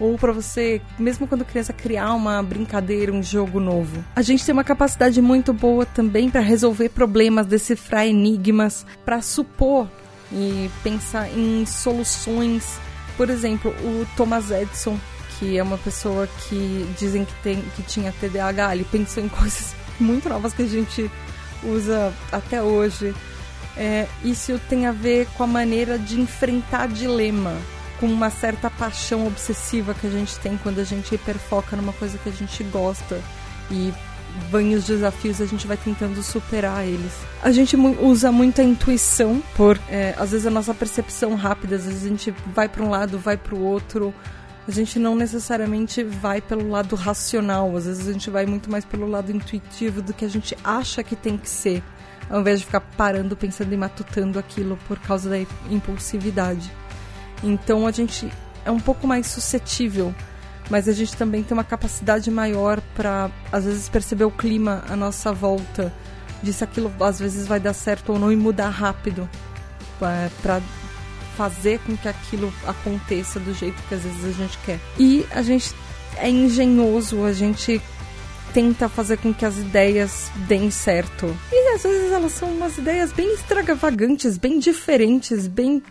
Ou 0.00 0.16
para 0.16 0.32
você, 0.32 0.80
mesmo 0.98 1.28
quando 1.28 1.44
criança, 1.44 1.74
criar 1.74 2.14
uma 2.14 2.42
brincadeira, 2.42 3.12
um 3.12 3.22
jogo 3.22 3.60
novo. 3.60 4.02
A 4.16 4.22
gente 4.22 4.44
tem 4.44 4.52
uma 4.54 4.64
capacidade 4.64 5.20
muito 5.20 5.52
boa 5.52 5.84
também 5.84 6.30
para 6.30 6.40
resolver 6.40 6.88
problemas, 6.88 7.46
decifrar 7.46 8.06
enigmas, 8.06 8.86
para 9.04 9.20
supor 9.20 9.86
e 10.32 10.70
pensar 10.82 11.28
em 11.28 11.66
soluções. 11.66 12.80
Por 13.14 13.28
exemplo, 13.28 13.70
o 13.82 14.06
Thomas 14.16 14.50
Edison, 14.50 14.98
que 15.38 15.58
é 15.58 15.62
uma 15.62 15.76
pessoa 15.76 16.26
que 16.48 16.88
dizem 16.98 17.26
que, 17.26 17.34
tem, 17.42 17.62
que 17.76 17.82
tinha 17.82 18.10
TDAH, 18.12 18.74
ele 18.74 18.84
pensou 18.90 19.22
em 19.22 19.28
coisas 19.30 19.74
muito 20.00 20.30
novas 20.30 20.54
que 20.54 20.62
a 20.62 20.66
gente 20.66 21.10
usa 21.62 22.10
até 22.32 22.62
hoje. 22.62 23.14
É, 23.76 24.06
isso 24.24 24.58
tem 24.68 24.86
a 24.86 24.92
ver 24.92 25.26
com 25.36 25.44
a 25.44 25.46
maneira 25.46 25.98
de 25.98 26.18
enfrentar 26.18 26.88
dilema 26.88 27.54
com 28.00 28.06
uma 28.06 28.30
certa 28.30 28.70
paixão 28.70 29.26
obsessiva 29.26 29.92
que 29.92 30.06
a 30.06 30.10
gente 30.10 30.38
tem 30.38 30.56
quando 30.56 30.78
a 30.80 30.84
gente 30.84 31.14
hiperfoca 31.14 31.76
numa 31.76 31.92
coisa 31.92 32.16
que 32.16 32.30
a 32.30 32.32
gente 32.32 32.64
gosta 32.64 33.20
e 33.70 33.92
vem 34.50 34.74
os 34.74 34.84
desafios 34.84 35.40
a 35.40 35.46
gente 35.46 35.66
vai 35.66 35.76
tentando 35.76 36.22
superar 36.22 36.86
eles. 36.86 37.12
A 37.42 37.50
gente 37.50 37.76
usa 37.76 38.32
muito 38.32 38.60
a 38.60 38.64
intuição 38.64 39.42
por 39.54 39.78
é, 39.88 40.14
às 40.16 40.30
vezes 40.30 40.46
a 40.46 40.50
nossa 40.50 40.72
percepção 40.72 41.34
rápida, 41.34 41.76
às 41.76 41.84
vezes 41.84 42.04
a 42.04 42.08
gente 42.08 42.34
vai 42.54 42.68
para 42.68 42.82
um 42.82 42.88
lado, 42.88 43.18
vai 43.18 43.36
para 43.36 43.54
o 43.54 43.62
outro. 43.62 44.14
A 44.66 44.70
gente 44.70 44.98
não 44.98 45.14
necessariamente 45.14 46.02
vai 46.02 46.40
pelo 46.40 46.70
lado 46.70 46.94
racional, 46.94 47.76
às 47.76 47.86
vezes 47.86 48.08
a 48.08 48.12
gente 48.12 48.30
vai 48.30 48.46
muito 48.46 48.70
mais 48.70 48.84
pelo 48.84 49.08
lado 49.08 49.32
intuitivo 49.32 50.00
do 50.00 50.14
que 50.14 50.24
a 50.24 50.28
gente 50.28 50.56
acha 50.62 51.02
que 51.02 51.16
tem 51.16 51.36
que 51.36 51.48
ser, 51.48 51.82
ao 52.28 52.40
invés 52.40 52.60
de 52.60 52.66
ficar 52.66 52.80
parando, 52.80 53.36
pensando 53.36 53.72
e 53.72 53.76
matutando 53.76 54.38
aquilo 54.38 54.78
por 54.86 54.98
causa 55.00 55.28
da 55.28 55.38
impulsividade. 55.70 56.70
Então 57.42 57.86
a 57.86 57.90
gente 57.90 58.30
é 58.64 58.70
um 58.70 58.80
pouco 58.80 59.06
mais 59.06 59.26
suscetível, 59.26 60.14
mas 60.68 60.88
a 60.88 60.92
gente 60.92 61.16
também 61.16 61.42
tem 61.42 61.56
uma 61.56 61.64
capacidade 61.64 62.30
maior 62.30 62.80
para 62.94 63.30
às 63.50 63.64
vezes 63.64 63.88
perceber 63.88 64.24
o 64.24 64.30
clima 64.30 64.84
à 64.88 64.96
nossa 64.96 65.32
volta, 65.32 65.92
de 66.42 66.52
se 66.52 66.64
aquilo 66.64 66.92
às 67.00 67.18
vezes 67.18 67.46
vai 67.46 67.60
dar 67.60 67.72
certo 67.72 68.12
ou 68.12 68.18
não 68.18 68.32
e 68.32 68.36
mudar 68.36 68.70
rápido 68.70 69.28
para 69.98 70.60
fazer 71.36 71.78
com 71.80 71.96
que 71.96 72.08
aquilo 72.08 72.52
aconteça 72.66 73.38
do 73.40 73.54
jeito 73.54 73.82
que 73.88 73.94
às 73.94 74.02
vezes 74.02 74.24
a 74.24 74.32
gente 74.32 74.58
quer. 74.64 74.80
E 74.98 75.26
a 75.30 75.42
gente 75.42 75.74
é 76.16 76.28
engenhoso, 76.28 77.24
a 77.24 77.32
gente 77.32 77.80
tenta 78.52 78.88
fazer 78.88 79.18
com 79.18 79.32
que 79.32 79.44
as 79.44 79.56
ideias 79.58 80.30
deem 80.48 80.70
certo. 80.70 81.34
E 81.52 81.74
às 81.74 81.82
vezes 81.82 82.12
elas 82.12 82.32
são 82.32 82.50
umas 82.50 82.76
ideias 82.78 83.12
bem 83.12 83.32
extravagantes, 83.34 84.36
bem 84.36 84.58
diferentes, 84.58 85.46
bem 85.46 85.82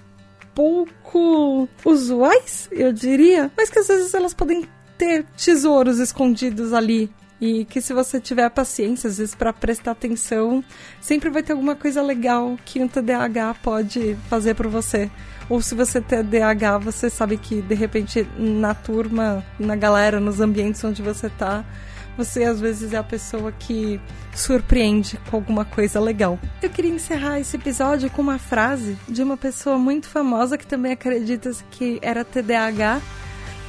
pouco 0.60 1.70
usuais, 1.86 2.68
eu 2.70 2.92
diria, 2.92 3.50
mas 3.56 3.70
que 3.70 3.80
às 3.80 3.88
vezes 3.88 4.14
elas 4.14 4.34
podem 4.34 4.68
ter 4.98 5.24
tesouros 5.38 6.00
escondidos 6.00 6.74
ali 6.74 7.10
e 7.40 7.64
que 7.64 7.80
se 7.80 7.94
você 7.94 8.20
tiver 8.20 8.50
paciência, 8.50 9.10
às 9.10 9.20
vezes 9.20 9.34
para 9.34 9.54
prestar 9.54 9.92
atenção, 9.92 10.62
sempre 11.00 11.30
vai 11.30 11.42
ter 11.42 11.54
alguma 11.54 11.78
coisa 11.78 12.02
legal 12.02 12.58
que 12.66 12.84
um 12.84 12.90
TDAH 12.90 13.56
pode 13.64 14.18
fazer 14.30 14.54
para 14.54 14.68
você. 14.68 15.10
Ou 15.48 15.62
se 15.62 15.74
você 15.74 16.02
tem 16.02 16.26
TDAH, 16.26 16.80
você 16.80 17.10
sabe 17.10 17.38
que 17.38 17.62
de 17.62 17.74
repente 17.74 18.28
na 18.38 18.74
turma, 18.74 19.46
na 19.58 19.78
galera, 19.78 20.20
nos 20.20 20.42
ambientes 20.42 20.84
onde 20.84 21.02
você 21.02 21.30
tá, 21.30 21.64
você 22.18 22.44
às 22.44 22.60
vezes 22.60 22.94
é 22.94 22.98
a 22.98 23.04
pessoa 23.04 23.52
que 23.52 24.00
surpreende 24.34 25.20
com 25.30 25.38
alguma 25.38 25.66
coisa 25.66 26.00
legal. 26.00 26.40
Eu 26.62 26.70
queria 26.70 26.92
encerrar 26.92 27.40
esse 27.40 27.56
episódio 27.56 28.10
com 28.10 28.22
uma 28.22 28.40
frase 28.40 28.98
de 29.08 29.22
uma 29.22 29.38
pessoa 29.38 29.78
muito 29.78 30.08
famosa 30.08 30.58
que 30.58 30.68
também 30.68 30.92
acredita 30.92 31.52
que 31.72 32.00
era 32.02 32.24
TDAH, 32.24 33.02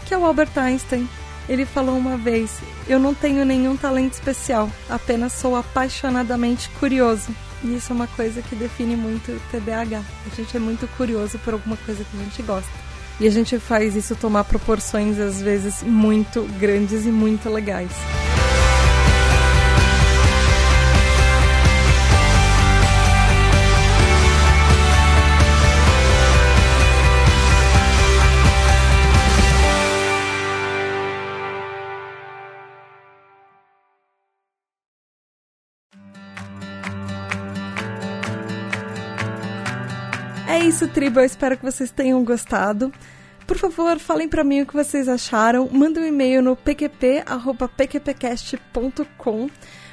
que 0.07 0.15
é 0.15 0.19
o 0.19 0.25
Albert 0.25 0.53
Einstein. 0.57 1.09
Ele 1.49 1.65
falou 1.65 1.97
uma 1.97 2.17
vez: 2.17 2.61
Eu 2.89 2.99
não 2.99 3.15
tenho 3.15 3.45
nenhum 3.45 3.77
talento 3.77 4.15
especial, 4.15 4.71
apenas 4.89 5.33
sou 5.33 5.57
apaixonadamente 5.57 6.69
curioso. 6.79 7.35
E 7.63 7.77
isso 7.77 7.93
é 7.93 7.95
uma 7.95 8.07
coisa 8.07 8.41
que 8.41 8.57
define 8.57 8.97
muito 8.97 9.33
o 9.33 9.41
TDAH. 9.51 10.01
A 10.01 10.35
gente 10.35 10.57
é 10.57 10.61
muito 10.61 10.89
curioso 10.97 11.39
por 11.41 11.55
alguma 11.55 11.77
coisa 11.77 12.03
que 12.05 12.17
a 12.17 12.25
gente 12.25 12.43
gosta. 12.43 12.71
E 13.21 13.27
a 13.27 13.31
gente 13.31 13.59
faz 13.59 13.95
isso 13.95 14.17
tomar 14.17 14.45
proporções, 14.45 15.19
às 15.19 15.43
vezes, 15.43 15.83
muito 15.83 16.43
grandes 16.59 17.05
e 17.05 17.11
muito 17.11 17.51
legais. 17.51 17.91
Isso, 40.71 40.87
tribo. 40.87 41.19
Eu 41.21 41.25
espero 41.25 41.59
que 41.59 41.65
vocês 41.65 41.91
tenham 41.91 42.25
gostado. 42.25 42.93
Por 43.45 43.59
favor, 43.59 43.99
falem 43.99 44.29
para 44.29 44.45
mim 44.45 44.61
o 44.61 44.67
que 44.67 44.73
vocês 44.73 45.09
acharam. 45.09 45.69
Manda 45.71 46.01
um 46.01 46.07
e-mail 46.07 46.41
no 46.41 46.55
pqp.pqpcast.com. 46.55 49.51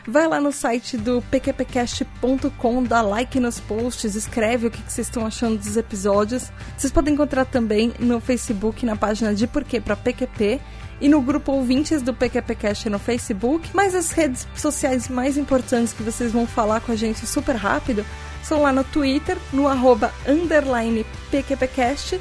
Vai 0.07 0.27
lá 0.27 0.39
no 0.39 0.51
site 0.51 0.95
do 0.95 1.19
pqpcast.com, 1.23 2.83
dá 2.83 3.01
like 3.01 3.39
nos 3.41 3.59
posts, 3.59 4.15
escreve 4.15 4.67
o 4.67 4.71
que 4.71 4.81
vocês 4.81 5.07
estão 5.07 5.25
achando 5.25 5.57
dos 5.57 5.75
episódios. 5.75 6.51
Vocês 6.77 6.93
podem 6.93 7.15
encontrar 7.15 7.43
também 7.43 7.91
no 7.99 8.21
Facebook, 8.21 8.85
na 8.85 8.95
página 8.95 9.33
de 9.33 9.47
Porquê 9.47 9.81
para 9.81 9.97
PQP 9.97 10.61
e 11.01 11.09
no 11.09 11.21
grupo 11.21 11.51
Ouvintes 11.51 12.01
do 12.01 12.13
PQPcast 12.13 12.89
no 12.89 12.99
Facebook. 12.99 13.69
Mas 13.73 13.93
as 13.95 14.11
redes 14.11 14.47
sociais 14.55 15.09
mais 15.09 15.37
importantes 15.37 15.91
que 15.91 16.03
vocês 16.03 16.31
vão 16.31 16.47
falar 16.47 16.79
com 16.81 16.93
a 16.93 16.95
gente 16.95 17.25
super 17.25 17.55
rápido 17.55 18.05
são 18.47 18.61
lá 18.61 18.71
no 18.71 18.83
Twitter, 18.83 19.37
no 19.51 19.67
arroba 19.67 20.13
underline 20.27 21.05
PQPcast 21.29 22.19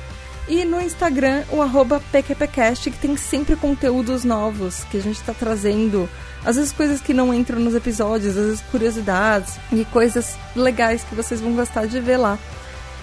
e 0.49 0.65
no 0.65 0.81
Instagram, 0.81 1.45
o 1.51 1.61
arroba 1.61 2.01
PQPcast, 2.13 2.91
que 2.91 2.99
tem 2.99 3.17
sempre 3.17 3.57
conteúdos 3.57 4.25
novos 4.25 4.85
que 4.85 4.97
a 4.97 5.03
gente 5.03 5.17
está 5.17 5.33
trazendo. 5.33 6.09
Às 6.45 6.57
vezes 6.57 6.73
coisas 6.73 7.01
que 7.01 7.13
não 7.13 7.35
entram 7.35 7.59
nos 7.59 7.75
episódios, 7.75 8.37
às 8.37 8.45
vezes 8.45 8.61
curiosidades 8.71 9.59
e 9.73 9.85
coisas 9.87 10.37
legais 10.55 11.03
que 11.03 11.15
vocês 11.15 11.41
vão 11.41 11.53
gostar 11.55 11.87
de 11.87 11.99
ver 11.99 12.17
lá. 12.17 12.39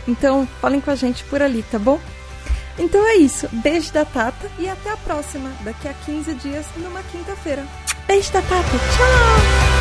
Então, 0.08 0.48
falem 0.62 0.80
com 0.80 0.92
a 0.92 0.96
gente 0.96 1.24
por 1.26 1.42
ali, 1.42 1.64
tá 1.64 1.80
bom? 1.80 2.00
Então 2.78 3.06
é 3.06 3.16
isso. 3.16 3.48
Beijo 3.52 3.92
da 3.92 4.06
Tata 4.06 4.50
e 4.58 4.68
até 4.68 4.92
a 4.92 4.98
próxima, 4.98 5.52
daqui 5.62 5.88
a 5.88 5.94
15 5.94 6.34
dias, 6.36 6.66
numa 6.78 7.04
quinta-feira. 7.04 7.66
Beijo 8.08 8.32
da 8.32 8.42
Tata. 8.42 8.70
Tchau! 8.70 9.73